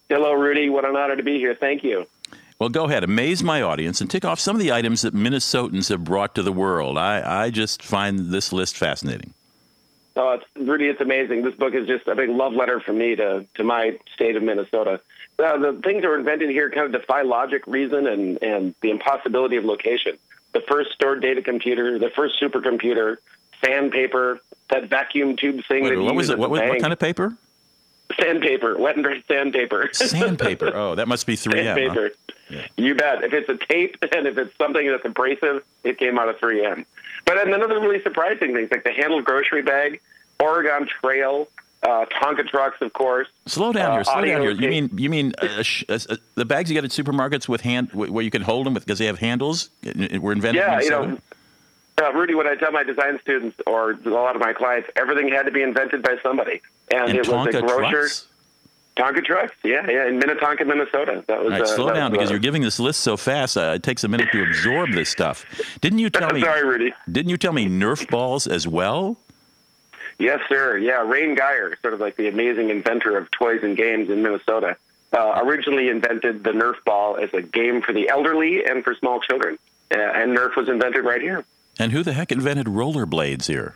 [0.10, 0.70] Hello, Rudy.
[0.70, 1.54] What an honor to be here.
[1.54, 2.08] Thank you.
[2.58, 5.88] Well, go ahead, amaze my audience, and tick off some of the items that Minnesotans
[5.90, 6.98] have brought to the world.
[6.98, 9.34] I, I just find this list fascinating.
[10.18, 11.44] Oh, it's Rudy, it's amazing.
[11.44, 14.44] This book is just a big love letter from me to, to my state of
[14.44, 15.00] Minnesota.
[15.38, 18.90] Uh, the things that were invented here kind of defy logic, reason, and, and the
[18.90, 20.18] impossibility of location.
[20.52, 23.18] The first stored data computer, the first supercomputer,
[23.64, 25.84] sandpaper, that vacuum tube thing.
[25.84, 26.34] Wait, that you what was it?
[26.34, 27.38] at What, what kind of paper?
[28.22, 29.90] Sandpaper, wet and dry sandpaper.
[29.94, 30.72] Sandpaper.
[30.76, 31.54] Oh, that must be 3M.
[31.54, 31.76] huh?
[31.76, 32.10] Sandpaper.
[32.78, 33.24] You bet.
[33.24, 36.86] If it's a tape and if it's something that's abrasive, it came out of 3M.
[37.26, 40.00] But then another really surprising things like the handled grocery bag,
[40.40, 41.48] Oregon Trail,
[41.84, 43.28] uh, Tonka trucks, of course.
[43.46, 44.04] Slow down Uh, here.
[44.04, 44.52] Slow down here.
[44.52, 45.84] You mean you mean uh, sh-
[46.36, 49.00] the bags you get at supermarkets with hand where you can hold them with because
[49.00, 49.70] they have handles?
[50.20, 50.56] Were invented.
[50.64, 51.18] in Yeah, you know,
[52.02, 55.30] uh, Rudy, when I tell my design students or a lot of my clients, everything
[55.30, 56.62] had to be invented by somebody.
[56.92, 57.90] And, and it was a grocer.
[57.90, 58.26] trucks.
[59.00, 61.24] Tonka trucks, yeah, yeah, in Minnetonka, Minnesota.
[61.28, 63.16] That was All right, uh, slow down was, because uh, you're giving this list so
[63.16, 63.56] fast.
[63.56, 65.46] Uh, it takes a minute to absorb this stuff.
[65.80, 66.42] Didn't you tell me?
[66.42, 66.94] Sorry, Rudy.
[67.10, 69.16] Didn't you tell me Nerf balls as well?
[70.18, 70.78] Yes, sir.
[70.78, 74.76] Yeah, Reyn Guyer, sort of like the amazing inventor of toys and games in Minnesota,
[75.14, 79.22] uh, originally invented the Nerf ball as a game for the elderly and for small
[79.22, 79.58] children.
[79.92, 81.46] Uh, and Nerf was invented right here.
[81.80, 83.76] And who the heck invented rollerblades here?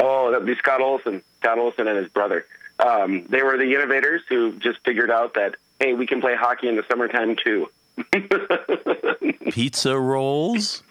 [0.00, 2.46] Oh, that'd be Scott Olson, Scott Olson and his brother.
[2.78, 6.68] Um, they were the innovators who just figured out that, hey, we can play hockey
[6.68, 7.68] in the summertime too.
[9.50, 10.82] Pizza rolls.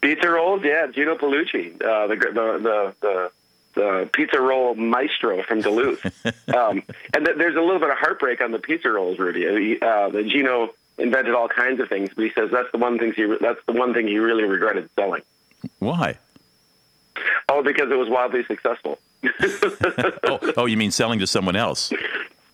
[0.00, 3.30] Pizza rolls, yeah, Jeno Paulucci, uh, the, the the the
[3.74, 6.04] the pizza roll maestro from Duluth.
[6.54, 6.82] um,
[7.14, 9.80] and th- there's a little bit of heartbreak on the pizza rolls, Rudy.
[9.80, 13.12] Uh, the Jeno invented all kinds of things, but he says that's the one thing
[13.12, 15.22] he that's the one thing he really regretted selling.
[15.78, 16.16] Why?
[17.48, 18.98] Oh, because it was wildly successful.
[20.24, 21.92] Oh, oh, you mean selling to someone else?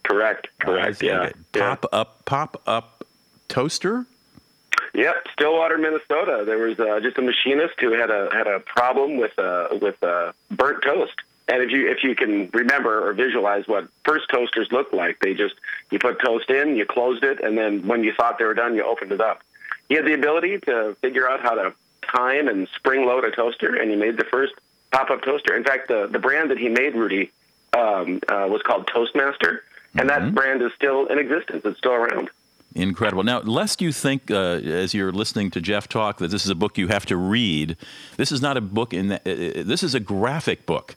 [0.03, 1.03] correct, I correct.
[1.03, 1.33] Yeah, Okay.
[1.55, 1.75] yeah.
[1.77, 3.05] Pop up, pop up
[3.49, 4.07] toaster.
[4.95, 6.43] Yep, Stillwater, Minnesota.
[6.47, 10.03] There was uh, just a machinist who had a had a problem with uh, with
[10.03, 11.15] uh, burnt toast.
[11.49, 15.35] And if you if you can remember or visualize what first toasters looked like, they
[15.35, 15.55] just
[15.91, 18.75] you put toast in, you closed it, and then when you thought they were done,
[18.75, 19.43] you opened it up.
[19.89, 23.77] He had the ability to figure out how to time and spring load a toaster,
[23.77, 24.55] and he made the first
[24.91, 25.57] pop up toaster.
[25.57, 27.31] In fact, the the brand that he made, Rudy,
[27.73, 29.63] um, uh, was called Toastmaster,
[29.95, 31.63] and that brand is still in existence.
[31.65, 32.31] It's still around.
[32.75, 33.23] Incredible.
[33.23, 36.55] Now, lest you think, uh, as you're listening to Jeff talk, that this is a
[36.55, 37.77] book you have to read,
[38.19, 38.93] this is not a book.
[38.93, 40.95] In that, uh, this is a graphic book,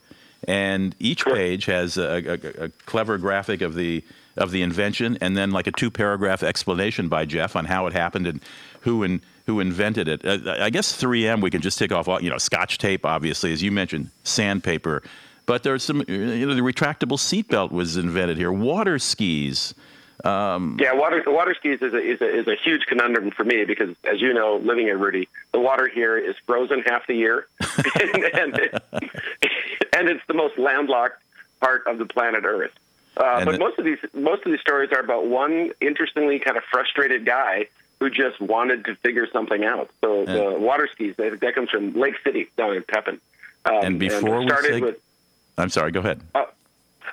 [0.48, 4.04] and each page has a, a, a clever graphic of the
[4.38, 7.94] of the invention, and then like a two paragraph explanation by Jeff on how it
[7.94, 8.42] happened and
[8.82, 10.24] who and who invented it.
[10.24, 12.08] Uh, I guess 3M we can just take off.
[12.08, 15.04] all You know, Scotch tape, obviously, as you mentioned, sandpaper.
[15.46, 16.04] But there's some.
[16.08, 18.52] You know, the retractable seatbelt was invented here.
[18.52, 19.74] Water skis.
[20.80, 23.96] Yeah, water water skis is a, is a is a huge conundrum for me because,
[24.04, 27.48] as you know, living in Rudy, the water here is frozen half the year,
[28.02, 28.82] and and,
[30.00, 31.22] and it's the most landlocked
[31.60, 32.72] part of the planet Earth.
[33.18, 36.64] Uh, but most of these most of these stories are about one interestingly kind of
[36.72, 37.68] frustrated guy
[38.00, 39.90] who just wanted to figure something out.
[40.02, 43.20] So the water skis that, that comes from Lake City down in Pepin.
[43.66, 45.02] Um, And before we started say- with
[45.58, 45.92] I'm sorry.
[45.92, 46.22] Go ahead.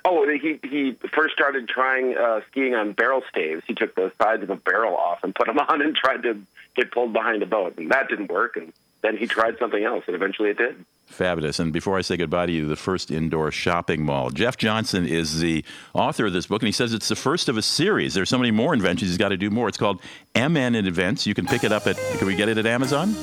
[0.04, 3.64] Oh, he he first started trying uh, skiing on barrel staves.
[3.66, 6.40] He took the sides of a barrel off and put them on and tried to
[6.76, 8.56] get pulled behind a boat, and that didn't work.
[8.56, 8.72] And
[9.02, 10.84] then he tried something else, and eventually it did.
[11.06, 11.60] Fabulous.
[11.60, 14.30] And before I say goodbye to you, the first indoor shopping mall.
[14.30, 15.64] Jeff Johnson is the
[15.94, 18.12] author of this book, and he says it's the first of a series.
[18.12, 19.68] There's so many more inventions, he's got to do more.
[19.68, 20.00] It's called
[20.34, 21.26] MN Invents.
[21.26, 23.14] You can pick it up at, can we get it at Amazon?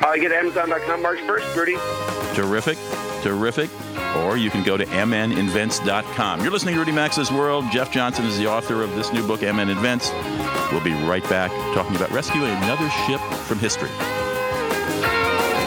[0.00, 1.76] Uh, get Amazon.com March 1st, Rudy.
[2.34, 2.78] Terrific,
[3.22, 3.70] terrific.
[4.16, 6.40] Or you can go to mninvents.com.
[6.40, 7.66] You're listening to Rudy Maxa's World.
[7.70, 10.10] Jeff Johnson is the author of this new book, MN Invents.
[10.72, 13.90] We'll be right back talking about rescuing another ship from history.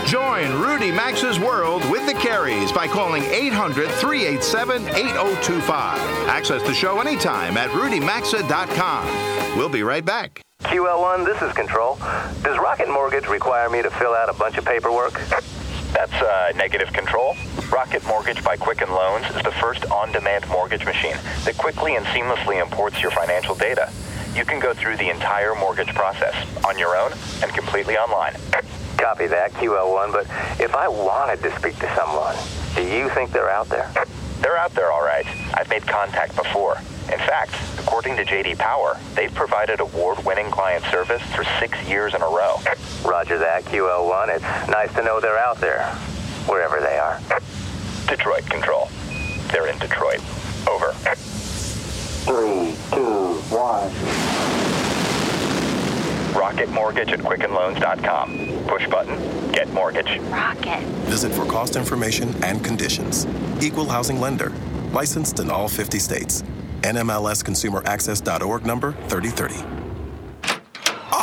[0.06, 5.98] Join Rudy Maxa's World with the Careys by calling 800 387 8025.
[6.28, 9.58] Access the show anytime at rudymaxa.com.
[9.58, 10.42] We'll be right back.
[10.64, 11.96] QL1, this is Control.
[12.44, 15.14] Does Rocket Mortgage require me to fill out a bunch of paperwork?
[15.94, 17.36] That's uh, negative control.
[17.72, 22.62] Rocket Mortgage by Quicken Loans is the first on-demand mortgage machine that quickly and seamlessly
[22.62, 23.90] imports your financial data.
[24.36, 26.36] You can go through the entire mortgage process
[26.66, 28.34] on your own and completely online.
[29.04, 30.26] Copy that, QL1, but
[30.62, 32.38] if I wanted to speak to someone,
[32.74, 33.92] do you think they're out there?
[34.40, 35.26] They're out there, all right.
[35.54, 36.78] I've made contact before.
[37.12, 42.22] In fact, according to JD Power, they've provided award-winning client service for six years in
[42.22, 42.62] a row.
[43.04, 44.38] Roger that, QL1.
[44.38, 45.84] It's nice to know they're out there,
[46.48, 47.20] wherever they are.
[48.08, 48.88] Detroit Control.
[49.52, 50.22] They're in Detroit.
[50.66, 50.94] Over.
[52.24, 54.63] Three, two, one.
[56.36, 58.66] Rocket Mortgage at QuickenLoans.com.
[58.68, 60.20] Push button, get mortgage.
[60.30, 60.82] Rocket.
[61.06, 63.28] Visit for cost information and conditions.
[63.62, 64.52] Equal housing lender.
[64.92, 66.44] Licensed in all 50 states.
[66.82, 69.83] NMLSConsumerAccess.org number 3030.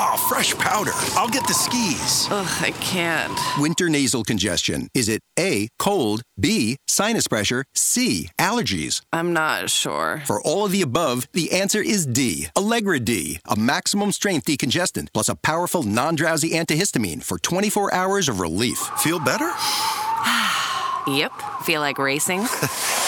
[0.02, 0.92] Ah, fresh powder.
[1.14, 2.26] I'll get the skis.
[2.30, 3.38] Ugh, I can't.
[3.58, 4.88] Winter nasal congestion.
[4.94, 9.02] Is it A, cold, B, sinus pressure, C, allergies?
[9.12, 10.22] I'm not sure.
[10.24, 15.08] For all of the above, the answer is D, Allegra D, a maximum strength decongestant
[15.12, 18.78] plus a powerful non drowsy antihistamine for 24 hours of relief.
[19.04, 19.52] Feel better?
[21.06, 21.32] Yep.
[21.62, 22.46] Feel like racing?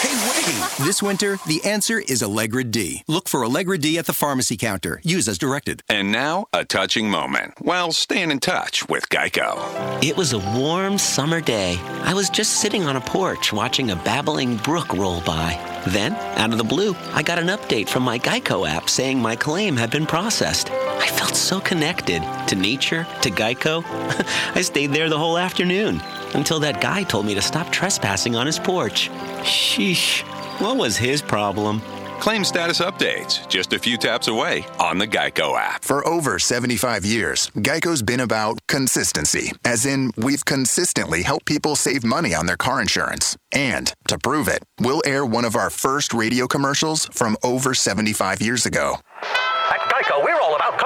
[0.03, 0.85] Hey, wait!
[0.85, 3.05] This winter, the answer is Allegra D.
[3.07, 5.01] Look for Allegra D at the pharmacy counter.
[5.05, 5.85] Use as directed.
[5.89, 7.55] And now, a touching moment.
[7.61, 10.03] while staying in touch with Geico.
[10.03, 11.79] It was a warm summer day.
[12.03, 15.57] I was just sitting on a porch watching a babbling brook roll by.
[15.87, 19.37] Then, out of the blue, I got an update from my Geico app saying my
[19.37, 20.73] claim had been processed.
[20.73, 23.85] I felt so connected to nature, to Geico.
[24.57, 26.03] I stayed there the whole afternoon
[26.35, 29.11] until that guy told me to stop trespassing on his porch.
[29.43, 30.23] Sheesh,
[30.61, 31.81] what was his problem?
[32.23, 35.83] Claim status updates just a few taps away on the Geico app.
[35.83, 42.05] For over 75 years, Geico's been about consistency, as in, we've consistently helped people save
[42.05, 43.37] money on their car insurance.
[43.51, 48.41] And to prove it, we'll air one of our first radio commercials from over 75
[48.41, 48.99] years ago.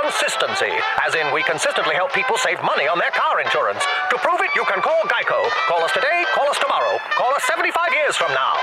[0.07, 0.71] Consistency,
[1.05, 3.83] as in we consistently help people save money on their car insurance.
[4.11, 5.51] To prove it, you can call Geico.
[5.67, 8.55] Call us today, call us tomorrow, call us 75 years from now.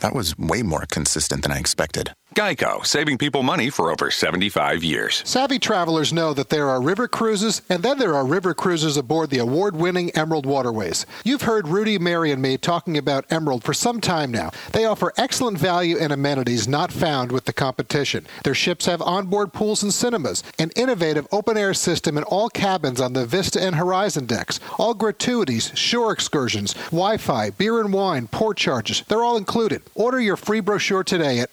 [0.00, 2.12] That was way more consistent than I expected.
[2.36, 5.20] Geico, saving people money for over 75 years.
[5.26, 9.30] Savvy travelers know that there are river cruises, and then there are river cruises aboard
[9.30, 11.06] the award winning Emerald Waterways.
[11.24, 14.52] You've heard Rudy, Mary, and me talking about Emerald for some time now.
[14.70, 18.28] They offer excellent value and amenities not found with the competition.
[18.44, 23.00] Their ships have onboard pools and cinemas, an innovative open air system in all cabins
[23.00, 28.28] on the Vista and Horizon decks, all gratuities, shore excursions, Wi Fi, beer and wine,
[28.28, 29.02] port charges.
[29.08, 29.82] They're all included.
[29.96, 31.50] Order your free brochure today at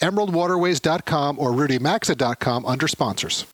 [0.67, 3.45] emeraldwaterways.com or rudymaxa.com under sponsors.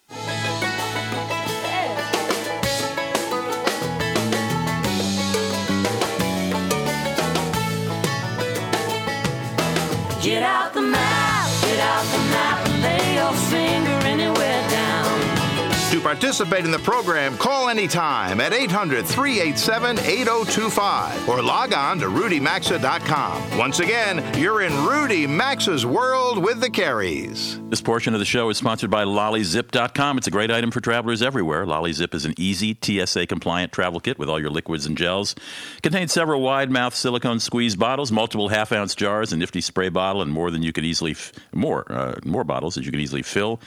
[16.14, 23.58] Participate in the program, call anytime at 800 387 8025 or log on to rudymaxa.com.
[23.58, 27.68] Once again, you're in Rudy Maxa's world with the Careys.
[27.72, 30.20] This portion of the show is sponsored by LollyZip.com.
[30.20, 31.66] It's a great item for travelers everywhere.
[31.66, 35.34] LollyZip is an easy TSA compliant travel kit with all your liquids and gels.
[35.82, 40.22] Contains several wide mouth silicone squeeze bottles, multiple half ounce jars, a nifty spray bottle,
[40.22, 43.24] and more than you could easily f- more uh, more bottles that you could easily
[43.24, 43.60] fill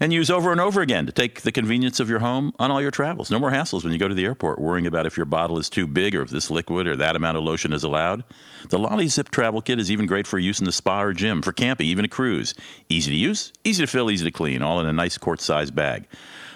[0.00, 2.80] and use over and over again to take the convenience of your home on all
[2.80, 3.30] your travels.
[3.30, 5.68] No more hassles when you go to the airport worrying about if your bottle is
[5.68, 8.24] too big or if this liquid or that amount of lotion is allowed.
[8.68, 11.42] The Lolly Zip travel kit is even great for use in the spa or gym,
[11.42, 12.54] for camping, even a cruise.
[12.88, 15.70] Easy to use, easy to fill, easy to clean, all in a nice quart size
[15.70, 16.06] bag.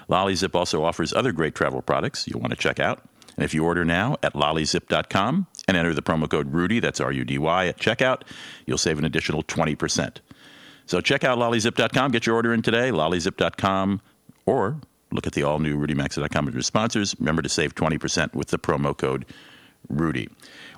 [0.09, 3.03] Lolly Zip also offers other great travel products you'll want to check out.
[3.37, 7.13] And if you order now at lollyzip.com and enter the promo code Rudy, that's R
[7.13, 8.23] U D Y, at checkout,
[8.67, 10.19] you'll save an additional 20%.
[10.87, 14.01] So check out lollyzip.com, get your order in today, lollyzip.com,
[14.47, 14.77] or
[15.11, 17.15] look at the all new rudymaxa.com under sponsors.
[17.19, 19.25] Remember to save 20% with the promo code
[19.89, 20.29] Rudy.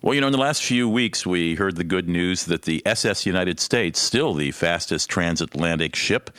[0.02, 2.82] Well, you know, in the last few weeks, we heard the good news that the
[2.86, 6.30] SS United States, still the fastest transatlantic ship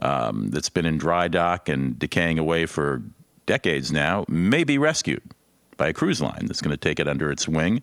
[0.00, 3.02] um, that's been in dry dock and decaying away for
[3.46, 5.22] decades now, may be rescued
[5.80, 7.80] by a cruise line that's going to take it under its wing.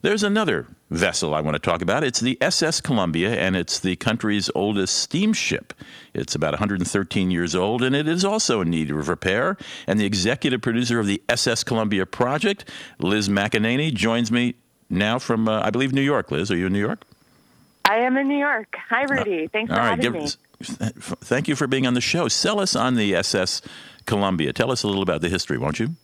[0.00, 2.02] There's another vessel I want to talk about.
[2.02, 5.74] It's the SS Columbia, and it's the country's oldest steamship.
[6.14, 9.58] It's about 113 years old, and it is also in need of repair.
[9.86, 12.64] And the executive producer of the SS Columbia project,
[12.98, 14.54] Liz McEnany, joins me
[14.88, 16.30] now from, uh, I believe, New York.
[16.30, 17.04] Liz, are you in New York?
[17.84, 18.74] I am in New York.
[18.88, 19.48] Hi, Rudy.
[19.48, 20.88] Thanks for All right, having give me.
[21.20, 22.26] thank you for being on the show.
[22.28, 23.60] Sell us on the SS
[24.06, 24.54] Columbia.
[24.54, 25.96] Tell us a little about the history, won't you?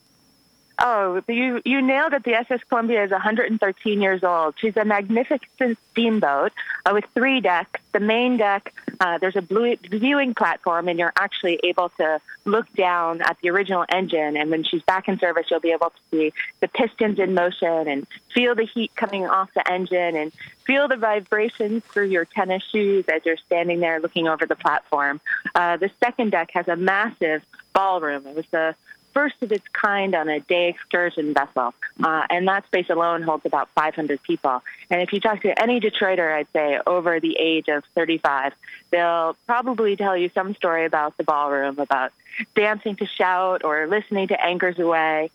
[0.82, 2.24] Oh, you you nailed it.
[2.24, 4.54] The SS Columbia is 113 years old.
[4.58, 6.52] She's a magnificent steamboat
[6.86, 7.80] uh, with three decks.
[7.92, 12.72] The main deck, uh, there's a blue, viewing platform, and you're actually able to look
[12.72, 14.38] down at the original engine.
[14.38, 17.86] And when she's back in service, you'll be able to see the pistons in motion
[17.86, 20.32] and feel the heat coming off the engine and
[20.64, 25.20] feel the vibrations through your tennis shoes as you're standing there looking over the platform.
[25.54, 27.42] Uh, the second deck has a massive
[27.74, 28.26] ballroom.
[28.26, 28.74] It was the
[29.12, 31.74] first of its kind on a day excursion vessel.
[32.02, 34.62] Uh, and that space alone holds about 500 people.
[34.90, 38.52] And if you talk to any Detroiter, I'd say over the age of 35,
[38.90, 42.12] they'll probably tell you some story about the ballroom, about
[42.54, 45.30] dancing to shout or listening to Anchors Aweigh.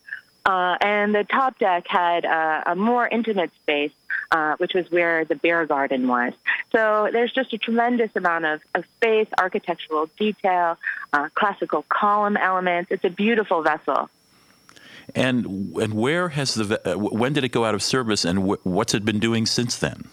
[0.46, 3.91] Uh, and the top deck had uh, a more intimate space,
[4.32, 6.34] uh, which was where the beer garden was.
[6.72, 10.78] So there's just a tremendous amount of, of space, architectural detail,
[11.14, 12.91] uh, classical column elements.
[12.91, 14.10] It's a beautiful vessel.
[15.14, 18.66] And and where has the uh, when did it go out of service, and wh-
[18.66, 20.10] what's it been doing since then?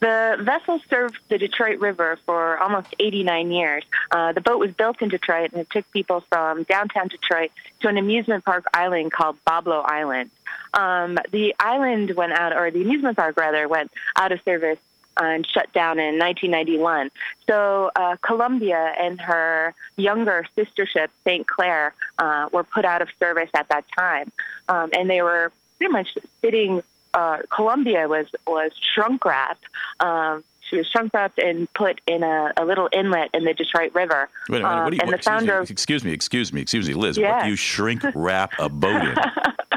[0.00, 3.84] The vessel served the Detroit River for almost 89 years.
[4.10, 7.88] Uh, the boat was built in Detroit, and it took people from downtown Detroit to
[7.88, 10.30] an amusement park island called Boblo Island.
[10.74, 14.78] Um, the island went out, or the amusement park rather, went out of service
[15.18, 17.10] and shut down in 1991.
[17.46, 21.46] So uh, Columbia and her younger sister ship, St.
[21.46, 24.30] Clair, uh, were put out of service at that time,
[24.68, 26.82] um, and they were pretty much sitting.
[27.14, 29.64] Uh, Columbia was was shrunk wrapped.
[30.00, 33.94] Um, she was shrunk wrapped and put in a, a little inlet in the Detroit
[33.94, 34.28] River.
[34.48, 36.60] Wait a minute, Um, what do you, and what- the founder excuse me, excuse me,
[36.60, 37.18] excuse me, Liz.
[37.18, 37.42] What Yeah.
[37.44, 39.14] do you shrink wrap a boat in?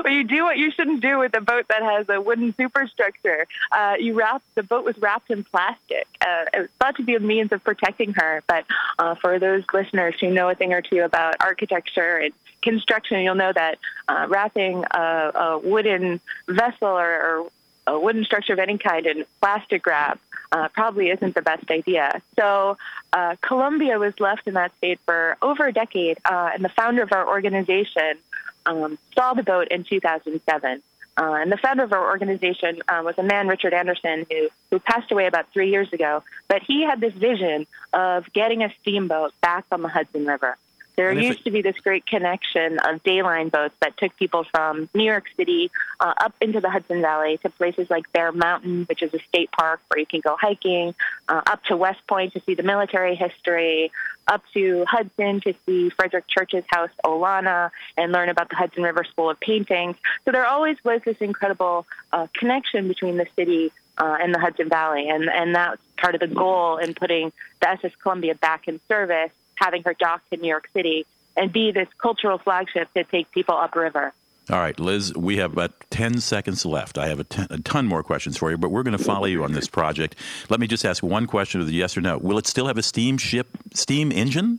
[0.04, 3.46] well, you do what you shouldn't do with a boat that has a wooden superstructure.
[3.72, 6.06] Uh, you wrap the boat was wrapped in plastic.
[6.20, 8.64] Uh, it was thought to be a means of protecting her, but
[8.98, 12.32] uh, for those listeners who know a thing or two about architecture and
[12.62, 13.78] construction, you'll know that
[14.08, 17.50] uh, wrapping a, a wooden vessel or, or
[17.86, 20.20] a wooden structure of any kind in plastic wrap
[20.52, 22.20] uh, probably isn't the best idea.
[22.36, 22.76] So
[23.12, 27.02] uh, Columbia was left in that state for over a decade, uh, and the founder
[27.02, 28.18] of our organization
[28.66, 30.82] um, saw the boat in 2007.
[31.16, 34.78] Uh, and the founder of our organization uh, was a man, Richard Anderson, who, who
[34.78, 36.22] passed away about three years ago.
[36.48, 40.56] But he had this vision of getting a steamboat back on the Hudson River.
[40.96, 44.44] There And used it- to be this great connection of dayline boats that took people
[44.44, 48.84] from New York City uh, up into the Hudson Valley to places like Bear Mountain,
[48.88, 50.94] which is a state park where you can go hiking,
[51.28, 53.92] uh, up to West Point to see the military history,
[54.28, 59.04] up to Hudson to see Frederick Church's house, Olana, and learn about the Hudson River
[59.04, 59.96] School of Painting.
[60.24, 64.68] So there always was this incredible uh, connection between the city uh, and the Hudson
[64.68, 68.80] Valley, and, and that's part of the goal in putting the SS Columbia back in
[68.88, 69.30] service,
[69.60, 71.06] having her docked in New York City,
[71.36, 74.12] and be this cultural flagship to take people upriver.
[74.50, 76.98] All right, Liz, we have about 10 seconds left.
[76.98, 79.26] I have a ton- a ton more questions for you, but we're going to follow
[79.26, 80.16] you on this project.
[80.48, 82.18] Let me just ask one question with a yes or no.
[82.18, 84.58] Will it still have a steamship, steam engine?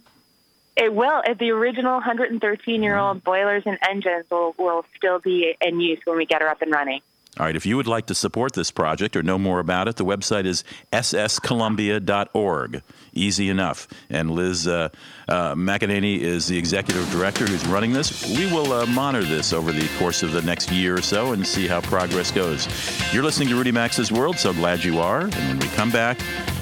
[0.77, 1.21] It will.
[1.25, 3.25] If the original 113 year old mm-hmm.
[3.25, 6.71] boilers and engines will, will still be in use when we get her up and
[6.71, 7.01] running.
[7.39, 9.95] All right, if you would like to support this project or know more about it,
[9.95, 12.83] the website is sscolumbia.org.
[13.13, 13.87] Easy enough.
[14.09, 14.89] And Liz uh,
[15.29, 18.37] uh, McEnany is the executive director who's running this.
[18.37, 21.47] We will uh, monitor this over the course of the next year or so and
[21.47, 22.67] see how progress goes.
[23.13, 25.21] You're listening to Rudy Maxa's World, so glad you are.
[25.21, 26.19] And when we come back,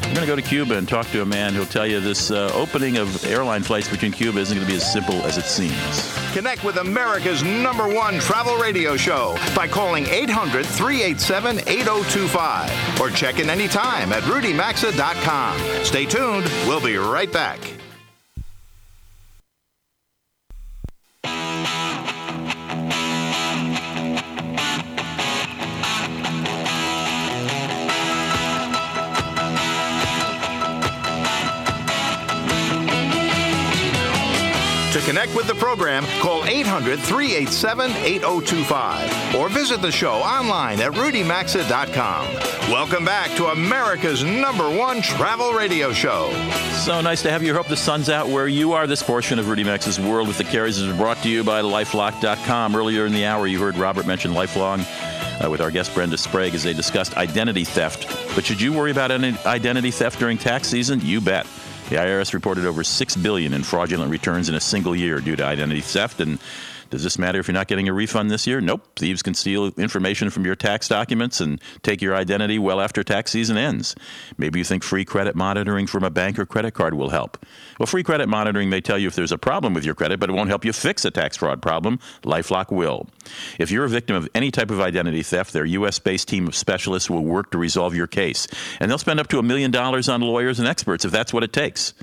[0.10, 2.32] we're going to go to Cuba and talk to a man who'll tell you this
[2.32, 5.46] uh, opening of airline flights between Cuba isn't going to be as simple as it
[5.46, 6.18] seems.
[6.34, 13.40] Connect with America's number one travel radio show by calling 800 387 8025 or check
[13.40, 15.86] in anytime at rudymaxa.com.
[15.86, 16.46] Stay tuned.
[16.68, 17.79] We'll be right back.
[36.80, 42.72] 800 387 8025 or visit the show online at rudymaxa.com.
[42.72, 46.32] Welcome back to America's number one travel radio show.
[46.86, 47.54] So nice to have you.
[47.54, 48.88] Hope the sun's out where you are.
[48.88, 52.74] This portion of Rudy Maxa's World with the Careys is brought to you by LifeLock.com.
[52.74, 56.56] Earlier in the hour, you heard Robert mention LifeLock uh, with our guest Brenda Sprague
[56.56, 58.08] as they discussed identity theft.
[58.36, 61.02] But should you worry about any identity theft during tax season?
[61.02, 61.46] You bet.
[61.90, 65.44] The IRS reported over six billion in fraudulent returns in a single year due to
[65.44, 66.22] identity theft.
[66.22, 66.38] And
[66.90, 68.62] does this matter if you're not getting a refund this year?
[68.62, 68.86] Nope.
[68.96, 73.32] Thieves can steal information from your tax documents and take your identity well after tax
[73.32, 73.96] season ends.
[74.38, 77.46] Maybe you think free credit monitoring from a bank or credit card will help.
[77.78, 80.30] Well, free credit monitoring may tell you if there's a problem with your credit, but
[80.30, 82.00] it won't help you fix a tax fraud problem.
[82.24, 83.08] Lifelock will.
[83.60, 86.00] If you're a victim of any type of identity theft, their U.S.
[86.00, 88.48] based team of specialists will work to resolve your case.
[88.80, 91.44] And they'll spend up to a million dollars on lawyers and experts if that's what
[91.44, 91.94] it takes.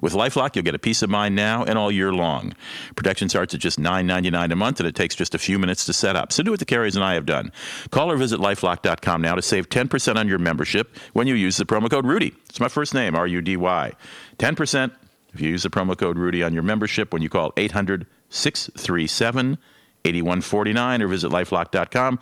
[0.00, 2.54] With LifeLock, you'll get a peace of mind now and all year long.
[2.96, 5.92] Protection starts at just $9.99 a month, and it takes just a few minutes to
[5.92, 6.32] set up.
[6.32, 7.52] So do what the Careys and I have done.
[7.90, 11.64] Call or visit lifelock.com now to save 10% on your membership when you use the
[11.64, 12.34] promo code Rudy.
[12.48, 13.92] It's my first name, R U D Y.
[14.38, 14.92] 10%
[15.32, 19.58] if you use the promo code Rudy on your membership when you call 800 637
[20.04, 22.18] 8149 or visit lifelock.com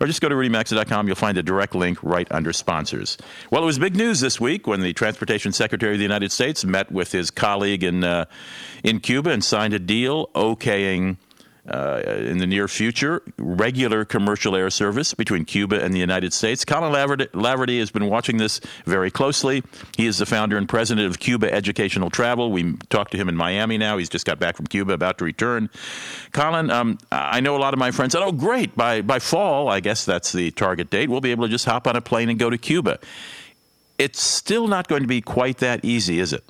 [0.00, 1.06] or just go to rudymaxa.com.
[1.06, 3.16] You'll find a direct link right under sponsors.
[3.50, 6.64] Well, it was big news this week when the Transportation Secretary of the United States
[6.64, 8.26] met with his colleague in, uh,
[8.82, 11.16] in Cuba and signed a deal okaying.
[11.68, 16.64] Uh, in the near future, regular commercial air service between Cuba and the United States.
[16.64, 19.62] Colin Laverty, has been watching this very closely.
[19.94, 22.50] He is the founder and president of Cuba Educational Travel.
[22.50, 23.98] We talked to him in Miami now.
[23.98, 25.68] He's just got back from Cuba, about to return.
[26.32, 29.68] Colin, um, I know a lot of my friends said, oh, great, by, by fall,
[29.68, 32.30] I guess that's the target date, we'll be able to just hop on a plane
[32.30, 32.98] and go to Cuba.
[33.98, 36.42] It's still not going to be quite that easy, is it?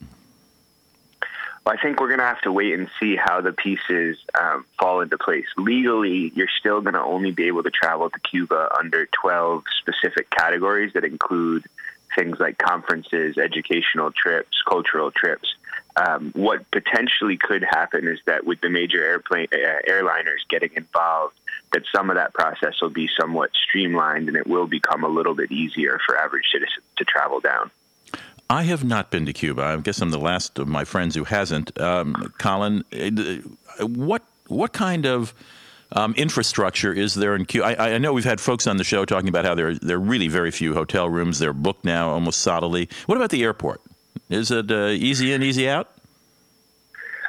[1.66, 5.02] I think we're going to have to wait and see how the pieces um, fall
[5.02, 5.46] into place.
[5.56, 10.30] Legally, you're still going to only be able to travel to Cuba under 12 specific
[10.30, 11.64] categories that include
[12.16, 15.54] things like conferences, educational trips, cultural trips.
[15.96, 21.38] Um, what potentially could happen is that with the major airplane uh, airliners getting involved,
[21.72, 25.34] that some of that process will be somewhat streamlined and it will become a little
[25.34, 27.70] bit easier for average citizens to travel down.
[28.50, 29.62] I have not been to Cuba.
[29.62, 31.80] I guess I'm the last of my friends who hasn't.
[31.80, 35.32] Um, Colin, uh, what what kind of
[35.92, 37.80] um, infrastructure is there in Cuba?
[37.80, 40.00] I, I, know we've had folks on the show talking about how there there are
[40.00, 41.38] really very few hotel rooms.
[41.38, 42.88] They're booked now almost solidly.
[43.06, 43.82] What about the airport?
[44.28, 45.88] Is it uh, easy in, easy out?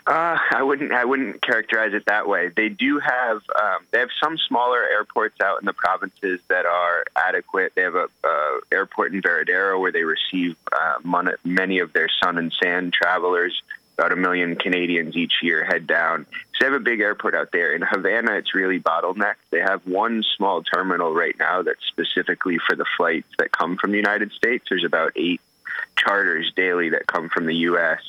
[0.05, 0.91] Uh, I wouldn't.
[0.91, 2.49] I wouldn't characterize it that way.
[2.49, 3.41] They do have.
[3.55, 7.73] Um, they have some smaller airports out in the provinces that are adequate.
[7.75, 12.09] They have a uh, airport in Varadero where they receive uh, mon- many of their
[12.21, 13.61] sun and sand travelers.
[13.97, 16.25] About a million Canadians each year head down.
[16.53, 17.73] So they have a big airport out there.
[17.73, 19.35] In Havana, it's really bottlenecked.
[19.51, 23.91] They have one small terminal right now that's specifically for the flights that come from
[23.91, 24.65] the United States.
[24.69, 25.41] There's about eight
[25.97, 27.99] charters daily that come from the U.S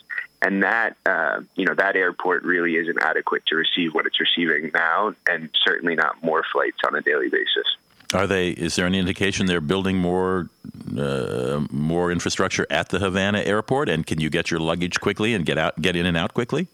[0.43, 4.71] and that uh, you know that airport really isn't adequate to receive what it's receiving
[4.75, 7.65] now, and certainly not more flights on a daily basis.
[8.13, 8.51] Are they?
[8.51, 10.51] Is there any indication they're building more
[10.99, 13.89] uh, more infrastructure at the Havana airport?
[13.89, 16.67] And can you get your luggage quickly and get out, get in and out quickly?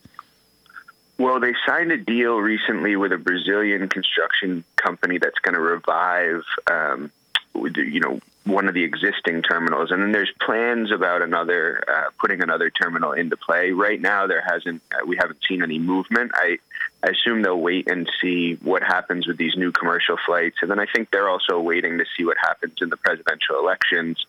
[1.19, 6.45] Well, they signed a deal recently with a Brazilian construction company that's going to revive,
[6.71, 7.11] um,
[7.55, 12.43] you know, one of the existing terminals, and then there's plans about another uh, putting
[12.43, 13.71] another terminal into play.
[13.73, 16.33] Right now, there hasn't uh, we haven't seen any movement.
[16.35, 16.59] I,
[17.05, 20.81] I assume they'll wait and see what happens with these new commercial flights, and then
[20.81, 24.25] I think they're also waiting to see what happens in the presidential elections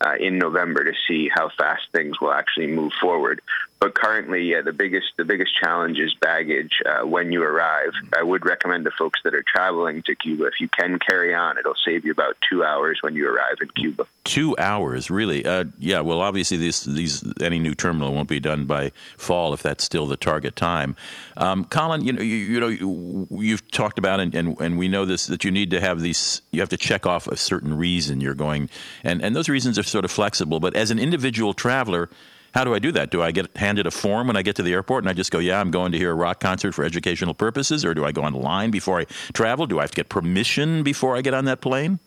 [0.00, 3.40] uh, in November to see how fast things will actually move forward.
[3.80, 7.92] But currently, yeah, the biggest the biggest challenge is baggage uh, when you arrive.
[8.16, 11.58] I would recommend to folks that are traveling to Cuba if you can carry on,
[11.58, 14.06] it'll save you about two hours when you arrive in Cuba.
[14.24, 15.44] Two hours, really?
[15.44, 16.00] Uh, yeah.
[16.00, 20.06] Well, obviously, these these any new terminal won't be done by fall if that's still
[20.06, 20.96] the target time.
[21.36, 24.88] Um, Colin, you know, you, you know, you, you've talked about and, and and we
[24.88, 26.40] know this that you need to have these.
[26.52, 28.70] You have to check off a certain reason you're going,
[29.02, 30.60] and and those reasons are sort of flexible.
[30.60, 32.08] But as an individual traveler.
[32.54, 33.10] How do I do that?
[33.10, 35.32] Do I get handed a form when I get to the airport and I just
[35.32, 37.84] go, yeah, I'm going to hear a rock concert for educational purposes?
[37.84, 39.66] Or do I go online before I travel?
[39.66, 41.98] Do I have to get permission before I get on that plane?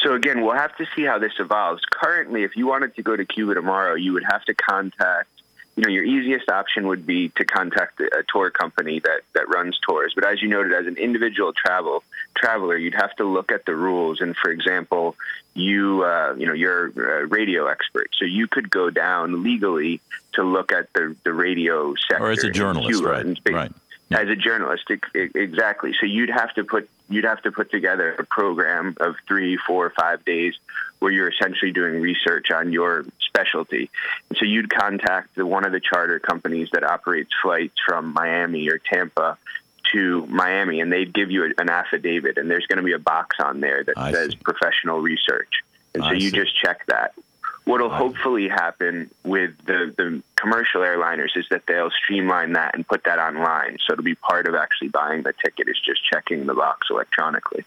[0.00, 1.82] So again, we'll have to see how this evolves.
[1.90, 5.28] Currently, if you wanted to go to Cuba tomorrow, you would have to contact.
[5.74, 9.76] You know, your easiest option would be to contact a tour company that that runs
[9.80, 10.12] tours.
[10.14, 12.04] But as you noted, as an individual travel
[12.34, 14.20] traveler, you'd have to look at the rules.
[14.20, 15.16] And for example,
[15.54, 16.86] you uh, you know you're
[17.22, 20.00] a radio expert, so you could go down legally
[20.32, 23.38] to look at the the radio sector Or as a journalist, right?
[23.48, 23.72] Right.
[24.10, 25.94] As a journalist, exactly.
[25.98, 29.90] So you'd have to put you'd have to put together a program of three, four,
[29.90, 30.54] five days
[30.98, 33.90] where you're essentially doing research on your specialty.
[34.28, 38.68] And so you'd contact the, one of the charter companies that operates flights from Miami
[38.68, 39.36] or Tampa
[39.94, 42.98] to Miami, and they'd give you a, an affidavit, and there's going to be a
[42.98, 45.62] box on there that I says professional research,
[45.94, 46.36] and so I you see.
[46.36, 47.14] just check that.
[47.64, 53.04] What'll hopefully happen with the, the commercial airliners is that they'll streamline that and put
[53.04, 53.78] that online.
[53.86, 57.64] So it'll be part of actually buying the ticket is just checking the box electronically.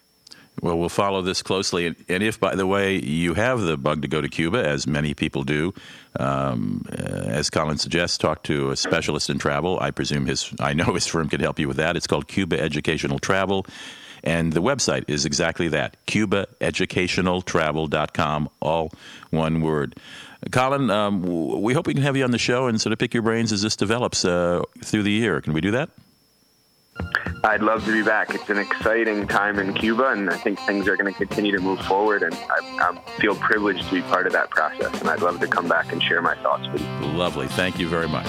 [0.62, 1.96] Well, we'll follow this closely.
[2.10, 5.14] And, if, by the way, you have the bug to go to Cuba, as many
[5.14, 5.72] people do,
[6.20, 9.78] um, uh, as Colin suggests, talk to a specialist in travel.
[9.80, 11.96] I presume his, I know his firm could help you with that.
[11.96, 13.68] It's called Cuba Educational Travel.
[14.24, 18.92] And the website is exactly that cubaeducationaltravel.com, all
[19.30, 19.96] one word.
[20.52, 21.22] Colin, um,
[21.62, 23.52] we hope we can have you on the show and sort of pick your brains
[23.52, 25.42] as this develops uh, through the year.
[25.42, 25.90] Can we do that?
[27.44, 28.34] I'd love to be back.
[28.34, 31.62] It's an exciting time in Cuba, and I think things are going to continue to
[31.62, 32.24] move forward.
[32.24, 35.00] And I, I feel privileged to be part of that process.
[35.00, 37.08] And I'd love to come back and share my thoughts with you.
[37.08, 37.48] Lovely.
[37.48, 38.28] Thank you very much.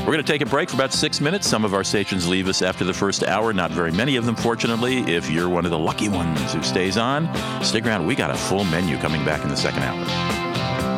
[0.00, 1.46] We're going to take a break for about six minutes.
[1.46, 4.36] Some of our stations leave us after the first hour, not very many of them,
[4.36, 5.00] fortunately.
[5.00, 7.28] If you're one of the lucky ones who stays on,
[7.62, 8.06] stick around.
[8.06, 10.97] We got a full menu coming back in the second hour.